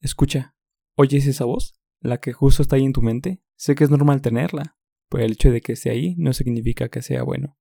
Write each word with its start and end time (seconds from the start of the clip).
Escucha, 0.00 0.54
¿oyes 0.94 1.26
esa 1.26 1.44
voz? 1.44 1.74
La 2.00 2.20
que 2.20 2.32
justo 2.32 2.62
está 2.62 2.76
ahí 2.76 2.84
en 2.84 2.92
tu 2.92 3.02
mente. 3.02 3.42
Sé 3.56 3.74
que 3.74 3.82
es 3.82 3.90
normal 3.90 4.22
tenerla, 4.22 4.76
pero 5.08 5.24
el 5.24 5.32
hecho 5.32 5.50
de 5.50 5.60
que 5.60 5.72
esté 5.72 5.90
ahí 5.90 6.14
no 6.18 6.32
significa 6.32 6.88
que 6.88 7.02
sea 7.02 7.24
bueno. 7.24 7.58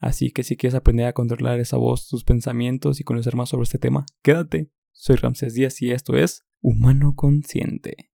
Así 0.00 0.32
que 0.32 0.42
si 0.42 0.56
quieres 0.56 0.74
aprender 0.74 1.06
a 1.06 1.12
controlar 1.12 1.60
esa 1.60 1.76
voz, 1.76 2.08
tus 2.08 2.24
pensamientos 2.24 3.00
y 3.00 3.04
conocer 3.04 3.36
más 3.36 3.50
sobre 3.50 3.62
este 3.62 3.78
tema, 3.78 4.04
quédate. 4.22 4.72
Soy 4.90 5.14
Ramsés 5.16 5.54
Díaz 5.54 5.80
y 5.80 5.92
esto 5.92 6.16
es 6.16 6.44
Humano 6.60 7.14
Consciente. 7.14 8.10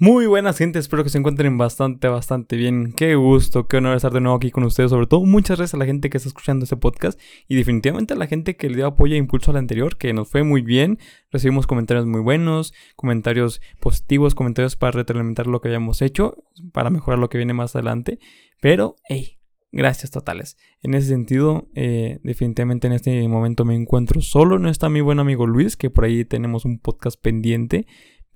Muy 0.00 0.26
buenas 0.26 0.56
gente, 0.56 0.78
espero 0.78 1.02
que 1.02 1.10
se 1.10 1.18
encuentren 1.18 1.58
bastante, 1.58 2.06
bastante 2.06 2.54
bien. 2.54 2.92
Qué 2.92 3.16
gusto, 3.16 3.66
qué 3.66 3.78
honor 3.78 3.96
estar 3.96 4.12
de 4.12 4.20
nuevo 4.20 4.36
aquí 4.36 4.52
con 4.52 4.62
ustedes. 4.62 4.90
Sobre 4.90 5.08
todo, 5.08 5.24
muchas 5.24 5.58
gracias 5.58 5.74
a 5.74 5.76
la 5.76 5.86
gente 5.86 6.08
que 6.08 6.18
está 6.18 6.28
escuchando 6.28 6.62
este 6.62 6.76
podcast 6.76 7.20
y 7.48 7.56
definitivamente 7.56 8.14
a 8.14 8.16
la 8.16 8.28
gente 8.28 8.54
que 8.54 8.68
le 8.70 8.76
dio 8.76 8.86
apoyo 8.86 9.16
e 9.16 9.18
impulso 9.18 9.50
al 9.50 9.56
anterior, 9.56 9.96
que 9.96 10.12
nos 10.12 10.28
fue 10.28 10.44
muy 10.44 10.62
bien. 10.62 11.00
Recibimos 11.32 11.66
comentarios 11.66 12.06
muy 12.06 12.20
buenos, 12.20 12.72
comentarios 12.94 13.60
positivos, 13.80 14.36
comentarios 14.36 14.76
para 14.76 14.92
retroalimentar 14.92 15.48
lo 15.48 15.60
que 15.60 15.70
hayamos 15.70 16.00
hecho, 16.00 16.44
para 16.72 16.90
mejorar 16.90 17.18
lo 17.18 17.28
que 17.28 17.38
viene 17.38 17.52
más 17.52 17.74
adelante. 17.74 18.20
Pero, 18.60 18.94
hey, 19.08 19.38
gracias 19.72 20.12
totales. 20.12 20.56
En 20.80 20.94
ese 20.94 21.08
sentido, 21.08 21.66
eh, 21.74 22.20
definitivamente 22.22 22.86
en 22.86 22.92
este 22.92 23.26
momento 23.26 23.64
me 23.64 23.74
encuentro 23.74 24.20
solo. 24.20 24.60
No 24.60 24.70
está 24.70 24.88
mi 24.88 25.00
buen 25.00 25.18
amigo 25.18 25.44
Luis, 25.48 25.76
que 25.76 25.90
por 25.90 26.04
ahí 26.04 26.24
tenemos 26.24 26.64
un 26.64 26.78
podcast 26.78 27.20
pendiente. 27.20 27.88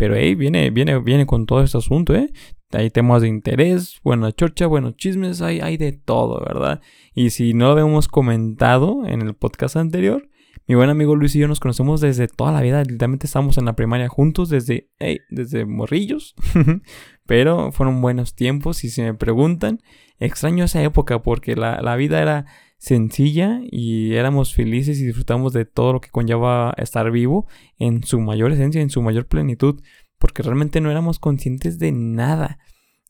Pero 0.02 0.16
hey, 0.16 0.34
viene, 0.34 0.70
viene, 0.70 0.98
viene 0.98 1.26
con 1.26 1.46
todo 1.46 1.62
este 1.62 1.78
asunto, 1.78 2.12
¿eh? 2.12 2.32
Hay 2.72 2.90
temas 2.90 3.22
de 3.22 3.28
interés, 3.28 4.00
buena 4.02 4.32
chorcha, 4.32 4.66
buenos 4.66 4.96
chismes, 4.96 5.40
hay, 5.42 5.60
hay 5.60 5.76
de 5.76 5.92
todo, 5.92 6.40
¿verdad? 6.40 6.80
Y 7.14 7.30
si 7.30 7.54
no 7.54 7.66
lo 7.66 7.70
habíamos 7.74 8.08
comentado 8.08 9.06
en 9.06 9.22
el 9.22 9.34
podcast 9.34 9.76
anterior, 9.76 10.28
mi 10.66 10.74
buen 10.74 10.90
amigo 10.90 11.14
Luis 11.14 11.36
y 11.36 11.38
yo 11.38 11.46
nos 11.46 11.60
conocemos 11.60 12.00
desde 12.00 12.26
toda 12.26 12.50
la 12.50 12.62
vida. 12.62 12.82
Literalmente 12.82 13.28
estamos 13.28 13.58
en 13.58 13.64
la 13.64 13.76
primaria 13.76 14.08
juntos 14.08 14.48
desde, 14.48 14.90
hey, 14.98 15.20
desde 15.30 15.66
morrillos. 15.66 16.34
Pero 17.24 17.70
fueron 17.70 18.02
buenos 18.02 18.34
tiempos 18.34 18.82
y 18.82 18.90
si 18.90 19.02
me 19.02 19.14
preguntan, 19.14 19.78
extraño 20.18 20.64
esa 20.64 20.82
época 20.82 21.22
porque 21.22 21.54
la, 21.54 21.80
la 21.80 21.94
vida 21.94 22.20
era 22.20 22.46
sencilla 22.82 23.60
y 23.70 24.14
éramos 24.14 24.54
felices 24.54 24.98
y 24.98 25.06
disfrutamos 25.06 25.52
de 25.52 25.64
todo 25.64 25.92
lo 25.92 26.00
que 26.00 26.10
conlleva 26.10 26.74
estar 26.76 27.12
vivo 27.12 27.46
en 27.78 28.02
su 28.02 28.18
mayor 28.18 28.50
esencia, 28.50 28.82
en 28.82 28.90
su 28.90 29.02
mayor 29.02 29.28
plenitud, 29.28 29.80
porque 30.22 30.44
realmente 30.44 30.80
no 30.80 30.88
éramos 30.88 31.18
conscientes 31.18 31.80
de 31.80 31.90
nada. 31.90 32.60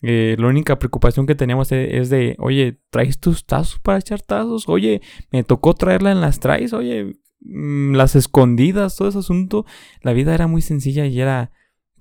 Eh, 0.00 0.34
la 0.38 0.46
única 0.46 0.78
preocupación 0.78 1.26
que 1.26 1.34
teníamos 1.34 1.70
e, 1.70 1.98
es 1.98 2.08
de, 2.08 2.36
oye, 2.38 2.80
¿traes 2.88 3.20
tus 3.20 3.44
tazos 3.44 3.78
para 3.80 3.98
echar 3.98 4.22
tazos? 4.22 4.66
Oye, 4.66 5.02
me 5.30 5.44
tocó 5.44 5.74
traerla 5.74 6.10
en 6.10 6.22
las 6.22 6.40
traes, 6.40 6.72
oye, 6.72 7.18
mm, 7.40 7.92
las 7.96 8.16
escondidas, 8.16 8.96
todo 8.96 9.08
ese 9.08 9.18
asunto. 9.18 9.66
La 10.00 10.14
vida 10.14 10.34
era 10.34 10.46
muy 10.46 10.62
sencilla 10.62 11.04
y 11.04 11.20
era 11.20 11.52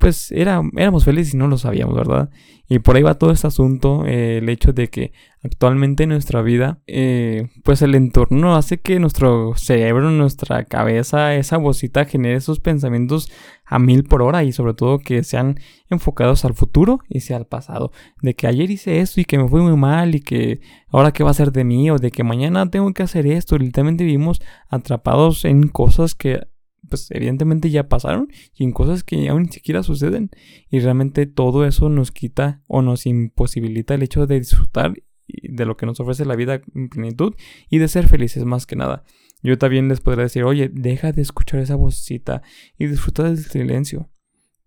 pues 0.01 0.31
era, 0.31 0.63
éramos 0.77 1.05
felices 1.05 1.35
y 1.35 1.37
no 1.37 1.47
lo 1.47 1.59
sabíamos, 1.59 1.95
¿verdad? 1.95 2.31
Y 2.67 2.79
por 2.79 2.95
ahí 2.95 3.03
va 3.03 3.19
todo 3.19 3.29
este 3.29 3.45
asunto, 3.45 4.03
eh, 4.07 4.39
el 4.39 4.49
hecho 4.49 4.73
de 4.73 4.87
que 4.87 5.13
actualmente 5.43 6.03
en 6.03 6.09
nuestra 6.09 6.41
vida, 6.41 6.81
eh, 6.87 7.49
pues 7.63 7.83
el 7.83 7.93
entorno 7.93 8.55
hace 8.55 8.79
que 8.79 8.99
nuestro 8.99 9.53
cerebro, 9.57 10.09
nuestra 10.09 10.63
cabeza, 10.65 11.35
esa 11.35 11.57
vocita 11.57 12.05
genere 12.05 12.37
esos 12.37 12.59
pensamientos 12.59 13.31
a 13.63 13.77
mil 13.77 14.03
por 14.03 14.23
hora 14.23 14.43
y 14.43 14.53
sobre 14.53 14.73
todo 14.73 14.97
que 14.97 15.23
sean 15.23 15.59
enfocados 15.89 16.45
al 16.45 16.55
futuro 16.55 16.99
y 17.07 17.19
sea 17.19 17.37
al 17.37 17.45
pasado. 17.45 17.91
De 18.23 18.33
que 18.33 18.47
ayer 18.47 18.71
hice 18.71 19.01
esto 19.01 19.21
y 19.21 19.25
que 19.25 19.37
me 19.37 19.47
fue 19.47 19.61
muy 19.61 19.77
mal 19.77 20.15
y 20.15 20.21
que 20.21 20.61
ahora 20.87 21.11
qué 21.11 21.23
va 21.23 21.29
a 21.29 21.35
ser 21.35 21.51
de 21.51 21.63
mí 21.63 21.91
o 21.91 21.97
de 21.97 22.09
que 22.09 22.23
mañana 22.23 22.71
tengo 22.71 22.91
que 22.93 23.03
hacer 23.03 23.27
esto. 23.27 23.55
Literalmente 23.59 24.03
vivimos 24.03 24.41
atrapados 24.67 25.45
en 25.45 25.67
cosas 25.67 26.15
que 26.15 26.41
pues 26.89 27.09
evidentemente 27.11 27.69
ya 27.69 27.87
pasaron 27.87 28.27
y 28.55 28.63
en 28.63 28.71
cosas 28.71 29.03
que 29.03 29.29
aún 29.29 29.43
ni 29.43 29.51
siquiera 29.51 29.83
suceden. 29.83 30.31
Y 30.69 30.79
realmente 30.79 31.25
todo 31.25 31.65
eso 31.65 31.89
nos 31.89 32.11
quita 32.11 32.61
o 32.67 32.81
nos 32.81 33.05
imposibilita 33.05 33.93
el 33.93 34.03
hecho 34.03 34.27
de 34.27 34.39
disfrutar 34.39 34.93
de 35.27 35.65
lo 35.65 35.77
que 35.77 35.85
nos 35.85 35.99
ofrece 35.99 36.25
la 36.25 36.35
vida 36.35 36.61
en 36.75 36.89
plenitud 36.89 37.35
y 37.69 37.77
de 37.77 37.87
ser 37.87 38.07
felices 38.07 38.43
más 38.45 38.65
que 38.65 38.75
nada. 38.75 39.03
Yo 39.43 39.57
también 39.57 39.87
les 39.87 40.01
podría 40.01 40.23
decir, 40.23 40.43
oye, 40.43 40.69
deja 40.71 41.11
de 41.11 41.21
escuchar 41.21 41.61
esa 41.61 41.75
vocecita 41.75 42.41
y 42.77 42.87
disfruta 42.87 43.23
del 43.23 43.37
silencio. 43.37 44.09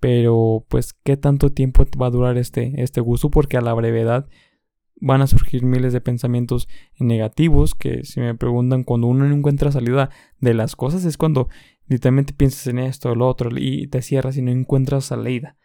Pero, 0.01 0.67
pues, 0.69 0.93
¿qué 0.93 1.17
tanto 1.17 1.53
tiempo 1.53 1.87
va 2.01 2.09
a 2.09 2.11
durar 2.11 2.37
este, 2.37 2.83
este 2.83 3.01
gusto? 3.01 3.31
Porque 3.31 3.57
a 3.57 3.61
la 3.61 3.73
brevedad 3.73 4.29
van 5.01 5.23
a 5.23 5.27
surgir 5.27 5.65
miles 5.65 5.93
de 5.93 6.01
pensamientos 6.01 6.69
negativos 6.99 7.75
que 7.75 8.05
si 8.05 8.21
me 8.21 8.35
preguntan 8.35 8.85
cuando 8.85 9.07
uno 9.07 9.27
no 9.27 9.35
encuentra 9.35 9.73
salida 9.73 10.11
de 10.41 10.55
las 10.55 10.77
cosas 10.77 11.05
es 11.05 11.17
cuando 11.17 11.49
literalmente 11.87 12.33
piensas 12.33 12.67
en 12.67 12.79
esto 12.79 13.11
o 13.11 13.15
lo 13.15 13.29
otro 13.29 13.51
y 13.57 13.87
te 13.89 14.03
cierras 14.03 14.37
y 14.37 14.43
no 14.43 14.51
encuentras 14.51 15.07
salida. 15.07 15.57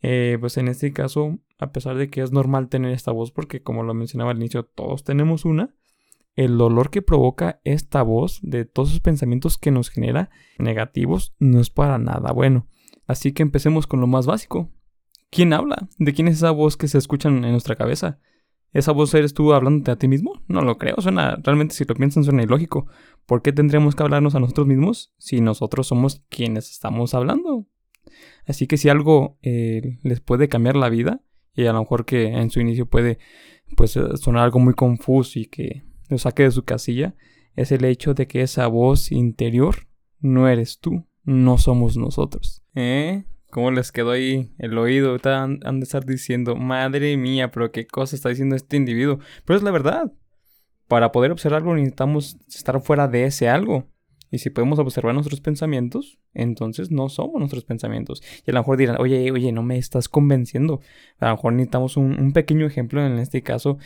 Eh, 0.00 0.36
pues 0.40 0.56
en 0.56 0.68
este 0.68 0.92
caso, 0.92 1.38
a 1.58 1.72
pesar 1.72 1.96
de 1.96 2.08
que 2.08 2.22
es 2.22 2.32
normal 2.32 2.68
tener 2.68 2.92
esta 2.92 3.10
voz, 3.10 3.32
porque 3.32 3.62
como 3.62 3.82
lo 3.82 3.94
mencionaba 3.94 4.30
al 4.30 4.38
inicio, 4.38 4.64
todos 4.64 5.04
tenemos 5.04 5.44
una, 5.44 5.74
el 6.36 6.56
dolor 6.56 6.90
que 6.90 7.02
provoca 7.02 7.60
esta 7.64 8.02
voz 8.02 8.38
de 8.42 8.64
todos 8.64 8.90
esos 8.90 9.00
pensamientos 9.00 9.58
que 9.58 9.72
nos 9.72 9.90
genera 9.90 10.30
negativos 10.58 11.34
no 11.40 11.60
es 11.60 11.70
para 11.70 11.98
nada 11.98 12.32
bueno. 12.32 12.68
Así 13.06 13.32
que 13.32 13.42
empecemos 13.42 13.86
con 13.86 14.00
lo 14.00 14.06
más 14.06 14.26
básico. 14.26 14.70
¿Quién 15.30 15.52
habla? 15.52 15.88
¿De 15.98 16.12
quién 16.12 16.28
es 16.28 16.36
esa 16.36 16.52
voz 16.52 16.76
que 16.76 16.88
se 16.88 16.98
escucha 16.98 17.28
en 17.28 17.40
nuestra 17.40 17.74
cabeza? 17.74 18.20
¿Esa 18.72 18.92
voz 18.92 19.14
eres 19.14 19.34
tú 19.34 19.52
hablándote 19.52 19.90
a 19.90 19.96
ti 19.96 20.08
mismo? 20.08 20.42
No 20.46 20.62
lo 20.62 20.78
creo, 20.78 20.96
suena, 20.98 21.36
realmente 21.42 21.74
si 21.74 21.84
lo 21.84 21.94
piensan 21.94 22.24
suena 22.24 22.42
ilógico. 22.42 22.86
¿Por 23.26 23.42
qué 23.42 23.52
tendríamos 23.52 23.94
que 23.94 24.02
hablarnos 24.02 24.34
a 24.34 24.40
nosotros 24.40 24.66
mismos 24.66 25.12
si 25.18 25.40
nosotros 25.40 25.86
somos 25.86 26.22
quienes 26.28 26.70
estamos 26.70 27.14
hablando? 27.14 27.66
Así 28.46 28.66
que 28.66 28.76
si 28.76 28.88
algo 28.88 29.38
eh, 29.42 29.98
les 30.02 30.20
puede 30.20 30.48
cambiar 30.48 30.76
la 30.76 30.88
vida, 30.88 31.22
y 31.54 31.66
a 31.66 31.72
lo 31.72 31.80
mejor 31.80 32.04
que 32.04 32.28
en 32.28 32.50
su 32.50 32.60
inicio 32.60 32.86
puede 32.86 33.18
pues 33.76 33.96
eh, 33.96 34.16
sonar 34.16 34.44
algo 34.44 34.60
muy 34.60 34.74
confuso 34.74 35.38
y 35.38 35.46
que 35.46 35.84
lo 36.08 36.18
saque 36.18 36.44
de 36.44 36.50
su 36.50 36.64
casilla, 36.64 37.14
es 37.56 37.72
el 37.72 37.84
hecho 37.84 38.14
de 38.14 38.26
que 38.26 38.42
esa 38.42 38.66
voz 38.68 39.10
interior 39.10 39.88
no 40.20 40.48
eres 40.48 40.78
tú, 40.78 41.04
no 41.24 41.58
somos 41.58 41.96
nosotros. 41.96 42.62
¿Eh? 42.74 43.24
¿Cómo 43.50 43.70
les 43.70 43.92
quedó 43.92 44.10
ahí 44.10 44.52
el 44.58 44.76
oído? 44.76 45.16
Han, 45.24 45.60
han 45.64 45.80
de 45.80 45.84
estar 45.84 46.04
diciendo, 46.04 46.56
madre 46.56 47.16
mía, 47.16 47.50
pero 47.50 47.72
qué 47.72 47.86
cosa 47.86 48.14
está 48.14 48.28
diciendo 48.28 48.56
este 48.56 48.76
individuo. 48.76 49.18
Pero 49.44 49.56
es 49.56 49.62
la 49.62 49.70
verdad. 49.70 50.12
Para 50.86 51.12
poder 51.12 51.32
observar 51.32 51.58
algo 51.60 51.74
necesitamos 51.74 52.38
estar 52.48 52.80
fuera 52.80 53.08
de 53.08 53.24
ese 53.24 53.48
algo. 53.48 53.86
Y 54.30 54.38
si 54.38 54.50
podemos 54.50 54.78
observar 54.78 55.14
nuestros 55.14 55.40
pensamientos, 55.40 56.18
entonces 56.34 56.90
no 56.90 57.08
somos 57.08 57.38
nuestros 57.38 57.64
pensamientos. 57.64 58.22
Y 58.46 58.50
a 58.50 58.54
lo 58.54 58.60
mejor 58.60 58.76
dirán, 58.76 58.96
oye, 59.00 59.30
oye, 59.30 59.52
no 59.52 59.62
me 59.62 59.78
estás 59.78 60.08
convenciendo. 60.08 60.80
A 61.18 61.28
lo 61.28 61.36
mejor 61.36 61.54
necesitamos 61.54 61.96
un, 61.96 62.32
pequeño 62.32 62.66
ejemplo 62.66 63.04
en 63.04 63.18
este 63.18 63.42
caso, 63.42 63.78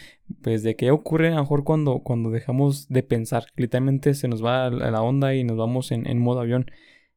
pues 0.42 0.64
de 0.64 0.74
qué 0.74 0.90
ocurre 0.90 1.28
a 1.28 1.36
lo 1.36 1.42
mejor 1.42 1.62
cuando, 1.62 2.00
cuando 2.00 2.30
dejamos 2.30 2.88
de 2.88 3.04
pensar. 3.04 3.44
Literalmente 3.54 4.14
se 4.14 4.26
nos 4.26 4.44
va 4.44 4.68
la 4.70 5.02
onda 5.02 5.34
y 5.34 5.44
nos 5.44 5.56
vamos 5.56 5.92
en, 5.92 6.08
en 6.08 6.18
modo 6.18 6.40
avión. 6.40 6.66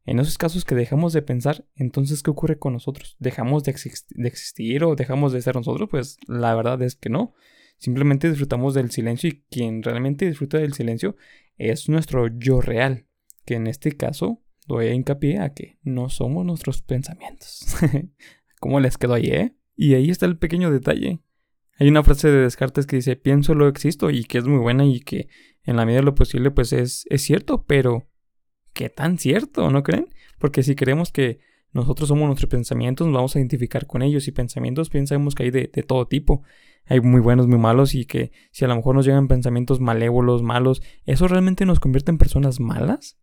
En 0.05 0.19
esos 0.19 0.37
casos 0.37 0.65
que 0.65 0.75
dejamos 0.75 1.13
de 1.13 1.23
pensar, 1.23 1.65
entonces, 1.75 2.21
¿qué 2.21 2.29
ocurre 2.29 2.59
con 2.59 2.73
nosotros? 2.73 3.15
¿Dejamos 3.19 3.63
de, 3.63 3.71
existir 3.71 4.83
o 4.83 4.95
dejamos 4.95 5.33
de 5.33 5.41
ser 5.41 5.55
nosotros? 5.55 5.89
Pues 5.89 6.17
la 6.27 6.53
verdad 6.53 6.81
es 6.83 6.95
que 6.95 7.09
no. 7.09 7.33
Simplemente 7.77 8.29
disfrutamos 8.29 8.75
del 8.75 8.91
silencio 8.91 9.29
y 9.29 9.43
quien 9.49 9.81
realmente 9.81 10.27
disfruta 10.27 10.59
del 10.59 10.73
silencio 10.73 11.15
es 11.57 11.89
nuestro 11.89 12.27
yo 12.27 12.61
real, 12.61 13.07
que 13.45 13.55
en 13.55 13.65
este 13.65 13.93
caso 13.93 14.43
doy 14.67 14.87
hincapié 14.87 15.39
a 15.39 15.53
que 15.53 15.79
no 15.81 16.09
somos 16.09 16.45
nuestros 16.45 16.83
pensamientos. 16.83 17.65
¿Cómo 18.59 18.79
les 18.79 18.97
quedó 18.97 19.15
ahí, 19.15 19.27
eh? 19.27 19.55
Y 19.75 19.95
ahí 19.95 20.09
está 20.11 20.27
el 20.27 20.37
pequeño 20.37 20.71
detalle. 20.71 21.19
Hay 21.77 21.87
una 21.89 22.03
frase 22.03 22.29
de 22.29 22.41
Descartes 22.41 22.85
que 22.85 22.95
dice, 22.97 23.15
pienso 23.15 23.55
lo 23.55 23.67
existo 23.67 24.09
y 24.09 24.23
que 24.23 24.37
es 24.37 24.45
muy 24.45 24.59
buena 24.59 24.85
y 24.85 25.01
que 25.01 25.27
en 25.63 25.75
la 25.75 25.85
medida 25.85 25.99
de 25.99 26.05
lo 26.05 26.15
posible 26.15 26.51
pues 26.51 26.71
es, 26.71 27.05
es 27.09 27.23
cierto, 27.23 27.65
pero 27.65 28.07
qué 28.75 28.89
tan 28.89 29.17
cierto, 29.17 29.71
¿no 29.71 29.81
creen? 29.81 30.09
Porque 30.37 30.61
si 30.61 30.75
creemos 30.75 31.11
que 31.11 31.39
nosotros 31.73 32.09
somos 32.09 32.27
nuestros 32.27 32.49
pensamientos, 32.49 33.07
nos 33.07 33.15
vamos 33.15 33.35
a 33.35 33.39
identificar 33.39 33.87
con 33.87 34.03
ellos 34.03 34.27
y 34.27 34.31
pensamientos 34.31 34.89
pensamos 34.89 35.33
que 35.33 35.43
hay 35.43 35.51
de, 35.51 35.67
todo 35.67 36.07
tipo. 36.07 36.43
Hay 36.85 37.01
muy 37.01 37.19
buenos, 37.19 37.47
muy 37.47 37.57
malos 37.57 37.95
y 37.95 38.05
que 38.05 38.31
si 38.51 38.63
a 38.63 38.67
lo 38.67 38.75
mejor 38.75 38.95
nos 38.95 39.05
llegan 39.05 39.27
pensamientos 39.27 39.79
malévolos, 39.79 40.43
malos, 40.43 40.83
¿eso 41.05 41.27
realmente 41.27 41.65
nos 41.65 41.79
convierte 41.79 42.11
en 42.11 42.19
personas 42.19 42.59
malas? 42.59 43.17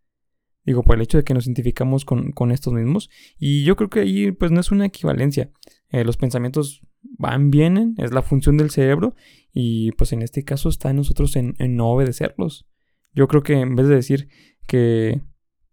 Digo, 0.64 0.82
por 0.82 0.96
el 0.96 1.02
hecho 1.02 1.18
de 1.18 1.24
que 1.24 1.34
nos 1.34 1.46
identificamos 1.46 2.04
con, 2.04 2.50
estos 2.50 2.72
mismos. 2.72 3.10
Y 3.38 3.64
yo 3.64 3.76
creo 3.76 3.90
que 3.90 4.00
ahí 4.00 4.32
pues 4.32 4.50
no 4.50 4.60
es 4.60 4.72
una 4.72 4.86
equivalencia. 4.86 5.50
Eh, 5.90 6.04
los 6.04 6.16
pensamientos 6.16 6.82
van, 7.02 7.50
vienen, 7.50 7.94
es 7.98 8.12
la 8.12 8.22
función 8.22 8.56
del 8.56 8.70
cerebro 8.70 9.14
y 9.52 9.92
pues 9.92 10.12
en 10.12 10.22
este 10.22 10.44
caso 10.44 10.68
está 10.68 10.90
en 10.90 10.96
nosotros 10.96 11.36
en 11.36 11.54
no 11.76 11.90
obedecerlos. 11.90 12.66
Yo 13.14 13.28
creo 13.28 13.42
que 13.42 13.54
en 13.60 13.76
vez 13.76 13.88
de 13.88 13.94
decir 13.94 14.28
que 14.66 15.20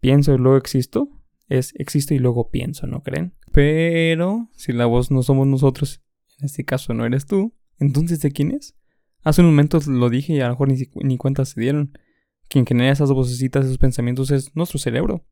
pienso 0.00 0.34
y 0.34 0.38
luego 0.38 0.56
existo, 0.56 1.08
es 1.48 1.74
existo 1.76 2.14
y 2.14 2.18
luego 2.18 2.50
pienso, 2.50 2.86
¿no 2.86 3.02
creen? 3.02 3.34
Pero 3.52 4.48
si 4.52 4.72
la 4.72 4.86
voz 4.86 5.10
no 5.10 5.22
somos 5.22 5.46
nosotros, 5.46 6.02
en 6.38 6.46
este 6.46 6.64
caso 6.64 6.94
no 6.94 7.04
eres 7.04 7.26
tú, 7.26 7.54
entonces 7.78 8.20
¿de 8.20 8.30
quién 8.30 8.52
es? 8.52 8.76
Hace 9.22 9.42
unos 9.42 9.52
momentos 9.52 9.86
lo 9.86 10.08
dije 10.08 10.32
y 10.32 10.40
a 10.40 10.46
lo 10.46 10.54
mejor 10.54 10.68
ni, 10.68 10.76
ni 11.04 11.16
cuenta 11.16 11.44
se 11.44 11.60
dieron. 11.60 11.92
Quien 12.48 12.66
genera 12.66 12.92
esas 12.92 13.12
vocecitas, 13.12 13.64
esos 13.64 13.78
pensamientos 13.78 14.30
es 14.30 14.56
nuestro 14.56 14.78
cerebro. 14.78 15.24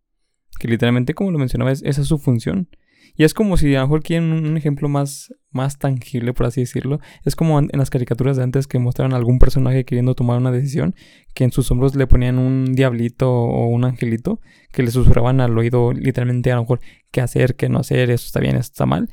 Que 0.61 0.69
literalmente, 0.69 1.15
como 1.15 1.31
lo 1.31 1.39
mencionaba, 1.39 1.73
esa 1.73 1.89
es 1.89 2.07
su 2.07 2.19
función. 2.19 2.69
Y 3.17 3.25
es 3.25 3.35
como 3.35 3.57
si 3.57 3.75
a 3.75 3.81
lo 3.81 3.87
mejor 3.87 4.03
quieren 4.03 4.33
un 4.33 4.57
ejemplo 4.57 4.89
más, 4.89 5.35
más 5.51 5.79
tangible, 5.79 6.33
por 6.35 6.47
así 6.47 6.61
decirlo. 6.61 7.01
Es 7.25 7.37
como 7.37 7.59
en 7.59 7.71
las 7.73 7.91
caricaturas 7.91 8.37
de 8.37 8.43
antes 8.43 8.67
que 8.67 8.79
mostraron 8.79 9.15
a 9.15 9.17
algún 9.17 9.39
personaje 9.39 9.85
queriendo 9.85 10.15
tomar 10.15 10.39
una 10.39 10.53
decisión, 10.53 10.95
que 11.35 11.45
en 11.45 11.53
sus 11.53 11.71
hombros 11.71 11.95
le 11.95 12.07
ponían 12.07 12.39
un 12.39 12.75
diablito 12.75 13.31
o 13.31 13.67
un 13.69 13.85
angelito, 13.85 14.41
que 14.73 14.83
le 14.83 14.91
susurraban 14.91 15.41
al 15.41 15.57
oído 15.57 15.93
literalmente 15.93 16.53
a 16.53 16.57
lo 16.57 16.63
mejor 16.63 16.81
qué 17.11 17.21
hacer, 17.21 17.57
qué 17.57 17.69
no 17.69 17.79
hacer, 17.79 18.11
eso 18.11 18.27
está 18.27 18.41
bien, 18.41 18.57
eso 18.57 18.71
está 18.73 18.87
mal. 18.87 19.09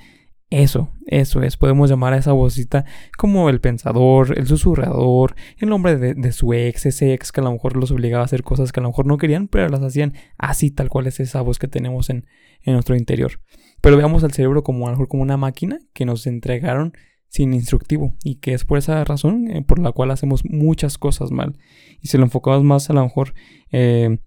Eso, 0.52 0.92
eso 1.08 1.42
es, 1.42 1.58
podemos 1.58 1.90
llamar 1.90 2.14
a 2.14 2.18
esa 2.18 2.32
vocita 2.32 2.86
como 3.18 3.50
el 3.50 3.60
pensador, 3.60 4.38
el 4.38 4.46
susurrador, 4.46 5.36
el 5.58 5.70
nombre 5.70 5.98
de, 5.98 6.32
su 6.32 6.54
ex, 6.54 6.86
ese 6.86 7.14
ex 7.14 7.32
que 7.32 7.42
a 7.42 7.44
lo 7.44 7.52
mejor 7.52 7.76
los 7.76 7.90
obligaba 7.90 8.22
a 8.22 8.26
hacer 8.26 8.44
cosas 8.44 8.72
que 8.72 8.80
a 8.80 8.84
lo 8.84 8.90
mejor 8.90 9.08
no 9.08 9.18
querían, 9.18 9.48
pero 9.48 9.68
las 9.70 9.82
hacían 9.82 10.14
así, 10.38 10.70
tal 10.70 10.90
cual 10.90 11.08
es 11.08 11.20
esa 11.20 11.42
voz 11.42 11.58
que 11.58 11.68
tenemos 11.68 12.12
en, 12.12 12.28
en 12.62 12.74
nuestro 12.74 12.96
interior. 12.96 13.42
Pero 13.86 13.98
veamos 13.98 14.24
al 14.24 14.32
cerebro 14.32 14.64
como 14.64 14.88
a 14.88 14.90
lo 14.90 14.96
mejor 14.96 15.08
como 15.08 15.22
una 15.22 15.38
máquina 15.38 15.78
que 15.94 16.06
nos 16.06 16.26
entregaron 16.26 16.94
sin 17.28 17.54
instructivo 17.54 18.16
y 18.24 18.38
que 18.38 18.56
es 18.56 18.66
por 18.66 18.80
esa 18.80 19.04
razón 19.04 19.48
eh, 19.52 19.62
por 19.62 19.78
la 19.78 19.92
cual 19.92 20.10
hacemos 20.10 20.44
muchas 20.44 20.98
cosas 20.98 21.30
mal. 21.30 21.56
Y 22.02 22.08
si 22.08 22.18
lo 22.18 22.24
enfocamos 22.24 22.64
más 22.64 22.90
a 22.90 22.94
lo 22.94 23.04
mejor 23.04 23.36
eh, 23.72 24.18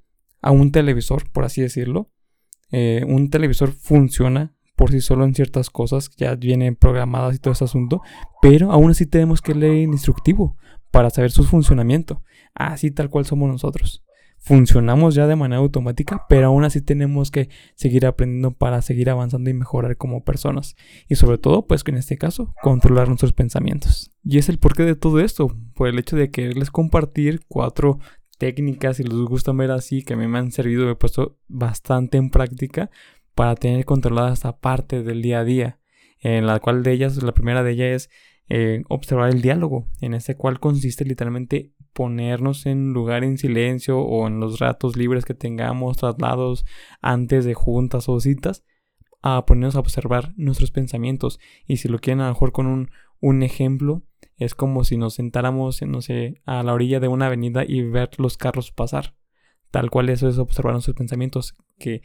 a 0.43 0.53
un 0.53 0.71
televisor, 0.71 1.29
por 1.33 1.45
así 1.45 1.61
decirlo, 1.61 2.09
eh, 2.71 3.05
un 3.09 3.31
televisor 3.31 3.73
funciona 3.73 4.55
por 4.77 4.93
sí 4.93 5.01
solo 5.01 5.25
en 5.25 5.35
ciertas 5.35 5.71
cosas, 5.71 6.09
ya 6.17 6.37
vienen 6.37 6.77
programadas 6.77 7.35
y 7.35 7.41
todo 7.41 7.53
ese 7.53 7.65
asunto, 7.65 8.01
pero 8.41 8.71
aún 8.71 8.93
así 8.93 9.07
tenemos 9.07 9.43
que 9.43 9.57
leer 9.57 9.73
el 9.73 9.91
instructivo 9.91 10.57
para 10.93 11.11
saber 11.11 11.33
su 11.33 11.43
funcionamiento, 11.43 12.23
así 12.55 12.93
tal 12.93 13.11
cual 13.11 13.25
somos 13.25 13.51
nosotros. 13.51 14.05
Funcionamos 14.41 15.15
ya 15.15 15.27
de 15.27 15.37
manera 15.37 15.61
automática, 15.61 16.25
pero 16.29 16.47
aún 16.47 16.65
así 16.65 16.81
tenemos 16.81 17.31
que 17.31 17.51
seguir 17.75 18.07
aprendiendo 18.07 18.53
para 18.53 18.81
seguir 18.83 19.11
avanzando 19.11 19.51
y 19.51 19.55
mejorar 19.55 19.97
como 19.97 20.25
personas. 20.25 20.77
Y 21.09 21.17
sobre 21.17 21.39
todo, 21.39 21.67
pues 21.67 21.85
que 21.85 21.91
en 21.91 21.99
este 21.99 22.17
caso, 22.17 22.55
controlar 22.63 23.09
nuestros 23.09 23.33
pensamientos. 23.33 24.13
Y 24.25 24.39
es 24.39 24.49
el 24.49 24.59
porqué 24.59 24.85
de 24.85 24.95
todo 24.95 25.21
esto, 25.21 25.55
por 25.75 25.89
el 25.89 25.99
hecho 25.99 26.17
de 26.17 26.31
quererles 26.31 26.71
compartir 26.71 27.41
cuatro 27.49 27.99
técnicas, 28.39 29.01
y 29.01 29.03
les 29.03 29.13
gusta 29.13 29.53
ver 29.53 29.71
así, 29.71 30.03
que 30.03 30.15
a 30.15 30.17
mí 30.17 30.27
me 30.29 30.39
han 30.39 30.53
servido, 30.53 30.87
me 30.87 30.93
he 30.93 30.97
puesto 30.97 31.39
bastante 31.49 32.17
en 32.17 32.31
práctica 32.31 32.91
para 33.35 33.55
tener 33.55 33.85
controlada 33.85 34.33
esta 34.33 34.59
parte 34.59 35.03
del 35.03 35.23
día 35.23 35.41
a 35.41 35.45
día, 35.45 35.81
en 36.21 36.47
la 36.47 36.59
cual 36.61 36.83
de 36.83 36.93
ellas, 36.93 37.23
la 37.23 37.33
primera 37.33 37.63
de 37.63 37.73
ellas 37.73 37.89
es 38.05 38.11
eh, 38.49 38.83
observar 38.89 39.31
el 39.31 39.43
diálogo, 39.43 39.87
en 40.01 40.15
este 40.15 40.37
cual 40.37 40.59
consiste 40.61 41.05
literalmente 41.05 41.75
ponernos 41.93 42.65
en 42.67 42.93
lugar 42.93 43.25
en 43.25 43.39
silencio 43.39 43.99
o 43.99 44.27
en 44.27 44.41
los 44.41 44.59
ratos 44.59 44.97
libres 44.97 45.25
que 45.25 45.35
tengamos, 45.35 45.99
traslados 45.99 46.65
antes 47.01 47.45
de 47.45 47.55
juntas 47.55 48.09
o 48.09 48.21
citas, 48.21 48.65
a 49.21 49.45
ponernos 49.45 49.77
a 49.77 49.81
observar 49.81 50.33
nuestros 50.37 50.71
pensamientos. 50.71 51.41
Y 51.67 51.79
si 51.79 51.89
lo 51.89 51.99
quieren 51.99 52.21
a 52.21 52.29
lo 52.29 52.35
mejor 52.35 52.53
con 52.53 52.67
un, 52.67 52.91
un 53.21 53.43
ejemplo, 53.43 54.03
es 54.37 54.55
como 54.55 54.85
si 54.85 54.97
nos 54.97 55.15
sentáramos, 55.15 55.83
no 55.83 56.01
sé, 56.01 56.41
a 56.47 56.63
la 56.63 56.73
orilla 56.73 57.01
de 57.01 57.09
una 57.09 57.27
avenida 57.27 57.65
y 57.67 57.83
ver 57.83 58.11
los 58.19 58.37
carros 58.37 58.71
pasar. 58.71 59.15
Tal 59.71 59.91
cual 59.91 60.09
eso 60.09 60.29
es 60.29 60.39
observar 60.39 60.73
nuestros 60.73 60.97
pensamientos, 60.97 61.55
que 61.79 62.03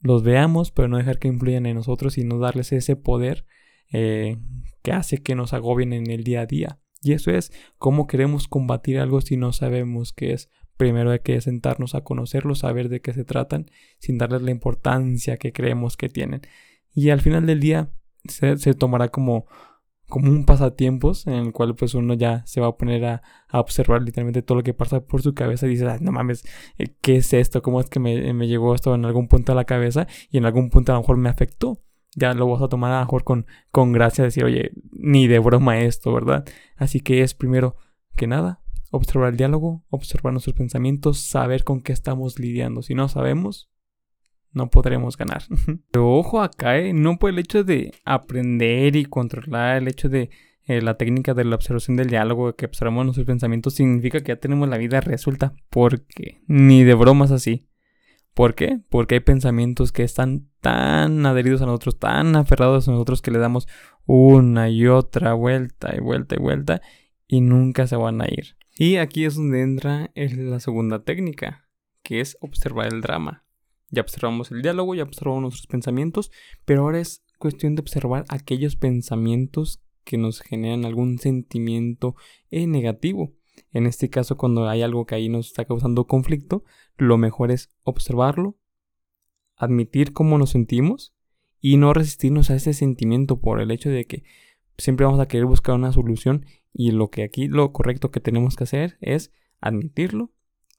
los 0.00 0.22
veamos, 0.22 0.70
pero 0.70 0.88
no 0.88 0.98
dejar 0.98 1.18
que 1.18 1.28
influyan 1.28 1.66
en 1.66 1.76
nosotros 1.76 2.18
y 2.18 2.24
no 2.24 2.38
darles 2.38 2.72
ese 2.72 2.96
poder 2.96 3.46
eh, 3.92 4.38
que 4.82 4.92
hace 4.92 5.22
que 5.22 5.34
nos 5.34 5.52
agobien 5.52 5.92
en 5.92 6.10
el 6.10 6.24
día 6.24 6.42
a 6.42 6.46
día. 6.46 6.78
Y 7.02 7.12
eso 7.12 7.30
es 7.32 7.52
cómo 7.78 8.06
queremos 8.06 8.46
combatir 8.48 8.98
algo 8.98 9.20
si 9.20 9.36
no 9.36 9.52
sabemos 9.52 10.12
qué 10.12 10.32
es. 10.32 10.50
Primero 10.76 11.10
hay 11.10 11.20
que 11.20 11.40
sentarnos 11.40 11.94
a 11.94 12.02
conocerlo, 12.02 12.54
saber 12.54 12.88
de 12.88 13.00
qué 13.00 13.12
se 13.12 13.24
tratan, 13.24 13.70
sin 13.98 14.18
darles 14.18 14.42
la 14.42 14.50
importancia 14.52 15.36
que 15.36 15.52
creemos 15.52 15.96
que 15.96 16.08
tienen. 16.08 16.42
Y 16.94 17.10
al 17.10 17.20
final 17.20 17.46
del 17.46 17.60
día 17.60 17.90
se, 18.24 18.56
tomará 18.74 19.08
como, 19.08 19.46
como 20.08 20.30
un 20.30 20.44
pasatiempos 20.44 21.26
en 21.26 21.34
el 21.34 21.52
cual 21.52 21.74
pues 21.74 21.94
uno 21.94 22.14
ya 22.14 22.44
se 22.46 22.60
va 22.60 22.68
a 22.68 22.76
poner 22.76 23.04
a, 23.04 23.22
observar 23.52 24.02
literalmente 24.02 24.42
todo 24.42 24.58
lo 24.58 24.64
que 24.64 24.74
pasa 24.74 25.04
por 25.04 25.22
su 25.22 25.34
cabeza 25.34 25.66
y 25.66 25.70
dice, 25.70 25.86
no 26.00 26.12
mames, 26.12 26.44
eh, 26.78 26.94
¿qué 27.00 27.16
es 27.16 27.32
esto? 27.32 27.62
¿Cómo 27.62 27.80
es 27.80 27.90
que 27.90 28.00
me, 28.00 28.32
me 28.32 28.46
llegó 28.46 28.74
esto 28.74 28.94
en 28.94 29.04
algún 29.04 29.28
punto 29.28 29.52
a 29.52 29.54
la 29.54 29.64
cabeza 29.64 30.06
y 30.30 30.38
en 30.38 30.46
algún 30.46 30.70
punto 30.70 30.92
a 30.92 30.94
lo 30.94 31.02
mejor 31.02 31.16
me 31.16 31.28
afectó? 31.28 31.82
Ya 32.14 32.34
lo 32.34 32.48
vas 32.48 32.62
a 32.62 32.68
tomar 32.68 32.92
a 32.92 33.00
mejor 33.00 33.24
con, 33.24 33.46
con 33.70 33.92
gracia, 33.92 34.24
decir, 34.24 34.44
oye, 34.44 34.72
ni 34.92 35.26
de 35.26 35.38
broma 35.38 35.80
esto, 35.80 36.12
¿verdad? 36.12 36.44
Así 36.76 37.00
que 37.00 37.22
es 37.22 37.34
primero 37.34 37.76
que 38.16 38.26
nada, 38.26 38.60
observar 38.90 39.30
el 39.30 39.36
diálogo, 39.36 39.84
observar 39.88 40.32
nuestros 40.32 40.54
pensamientos, 40.54 41.20
saber 41.20 41.64
con 41.64 41.80
qué 41.80 41.92
estamos 41.92 42.38
lidiando. 42.38 42.82
Si 42.82 42.94
no 42.94 43.08
sabemos, 43.08 43.70
no 44.52 44.70
podremos 44.70 45.16
ganar. 45.16 45.42
Pero 45.90 46.12
ojo 46.12 46.42
acá, 46.42 46.78
¿eh? 46.78 46.92
no 46.92 47.18
por 47.18 47.30
el 47.30 47.38
hecho 47.38 47.64
de 47.64 47.92
aprender 48.04 48.96
y 48.96 49.06
controlar 49.06 49.78
el 49.78 49.88
hecho 49.88 50.08
de 50.08 50.30
eh, 50.66 50.80
la 50.80 50.96
técnica 50.96 51.34
de 51.34 51.44
la 51.44 51.56
observación 51.56 51.96
del 51.96 52.08
diálogo, 52.08 52.54
que 52.54 52.66
observamos 52.66 53.04
nuestros 53.04 53.26
pensamientos, 53.26 53.74
significa 53.74 54.20
que 54.20 54.28
ya 54.28 54.36
tenemos 54.36 54.68
la 54.68 54.76
vida 54.76 55.00
resuelta. 55.00 55.54
Porque 55.70 56.42
ni 56.46 56.84
de 56.84 56.94
bromas 56.94 57.30
así. 57.30 57.68
¿Por 58.34 58.54
qué? 58.54 58.80
Porque 58.88 59.16
hay 59.16 59.20
pensamientos 59.20 59.92
que 59.92 60.04
están 60.04 60.48
tan 60.60 61.26
adheridos 61.26 61.60
a 61.60 61.66
nosotros, 61.66 61.98
tan 61.98 62.34
aferrados 62.36 62.88
a 62.88 62.92
nosotros 62.92 63.20
que 63.20 63.30
le 63.30 63.38
damos 63.38 63.68
una 64.06 64.70
y 64.70 64.86
otra 64.86 65.34
vuelta 65.34 65.94
y 65.94 66.00
vuelta 66.00 66.36
y 66.36 66.38
vuelta 66.38 66.82
y 67.26 67.40
nunca 67.40 67.86
se 67.86 67.96
van 67.96 68.22
a 68.22 68.26
ir. 68.26 68.56
Y 68.76 68.96
aquí 68.96 69.24
es 69.24 69.34
donde 69.34 69.60
entra 69.60 70.10
la 70.14 70.60
segunda 70.60 71.04
técnica, 71.04 71.68
que 72.02 72.20
es 72.20 72.38
observar 72.40 72.92
el 72.92 73.02
drama. 73.02 73.44
Ya 73.90 74.00
observamos 74.00 74.50
el 74.50 74.62
diálogo, 74.62 74.94
ya 74.94 75.02
observamos 75.02 75.42
nuestros 75.42 75.66
pensamientos, 75.66 76.30
pero 76.64 76.82
ahora 76.82 77.00
es 77.00 77.22
cuestión 77.38 77.74
de 77.74 77.82
observar 77.82 78.24
aquellos 78.28 78.76
pensamientos 78.76 79.82
que 80.04 80.16
nos 80.16 80.40
generan 80.40 80.86
algún 80.86 81.18
sentimiento 81.18 82.16
eh, 82.50 82.66
negativo. 82.66 83.34
En 83.72 83.86
este 83.86 84.10
caso, 84.10 84.36
cuando 84.36 84.68
hay 84.68 84.82
algo 84.82 85.06
que 85.06 85.14
ahí 85.14 85.28
nos 85.28 85.46
está 85.46 85.64
causando 85.64 86.06
conflicto, 86.06 86.64
lo 86.96 87.16
mejor 87.16 87.50
es 87.50 87.70
observarlo, 87.82 88.56
admitir 89.56 90.12
cómo 90.12 90.38
nos 90.38 90.50
sentimos 90.50 91.14
y 91.60 91.76
no 91.76 91.94
resistirnos 91.94 92.50
a 92.50 92.56
ese 92.56 92.74
sentimiento 92.74 93.40
por 93.40 93.60
el 93.60 93.70
hecho 93.70 93.88
de 93.88 94.04
que 94.04 94.24
siempre 94.76 95.06
vamos 95.06 95.20
a 95.20 95.28
querer 95.28 95.46
buscar 95.46 95.74
una 95.74 95.92
solución 95.92 96.44
y 96.72 96.90
lo 96.90 97.10
que 97.10 97.22
aquí 97.22 97.48
lo 97.48 97.72
correcto 97.72 98.10
que 98.10 98.20
tenemos 98.20 98.56
que 98.56 98.64
hacer 98.64 98.98
es 99.00 99.32
admitirlo 99.60 100.30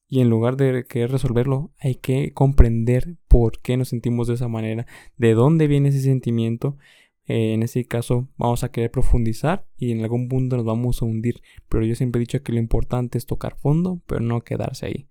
y 0.07 0.19
en 0.19 0.29
lugar 0.29 0.57
de 0.57 0.85
querer 0.85 1.11
resolverlo 1.11 1.71
hay 1.79 1.95
que 1.95 2.33
comprender 2.33 3.17
por 3.27 3.59
qué 3.61 3.77
nos 3.77 3.89
sentimos 3.89 4.27
de 4.27 4.35
esa 4.35 4.47
manera, 4.47 4.85
de 5.17 5.33
dónde 5.33 5.67
viene 5.67 5.89
ese 5.89 6.01
sentimiento 6.01 6.77
eh, 7.25 7.53
en 7.53 7.63
ese 7.63 7.85
caso 7.85 8.29
vamos 8.37 8.63
a 8.63 8.71
querer 8.71 8.91
profundizar 8.91 9.65
y 9.77 9.91
en 9.91 10.01
algún 10.01 10.27
punto 10.27 10.57
nos 10.57 10.65
vamos 10.65 11.01
a 11.01 11.05
hundir. 11.05 11.41
Pero 11.69 11.85
yo 11.85 11.95
siempre 11.95 12.19
he 12.19 12.25
dicho 12.25 12.43
que 12.43 12.51
lo 12.51 12.59
importante 12.59 13.17
es 13.17 13.25
tocar 13.25 13.57
fondo, 13.57 14.01
pero 14.05 14.21
no 14.21 14.43
quedarse 14.43 14.85
ahí. 14.85 15.09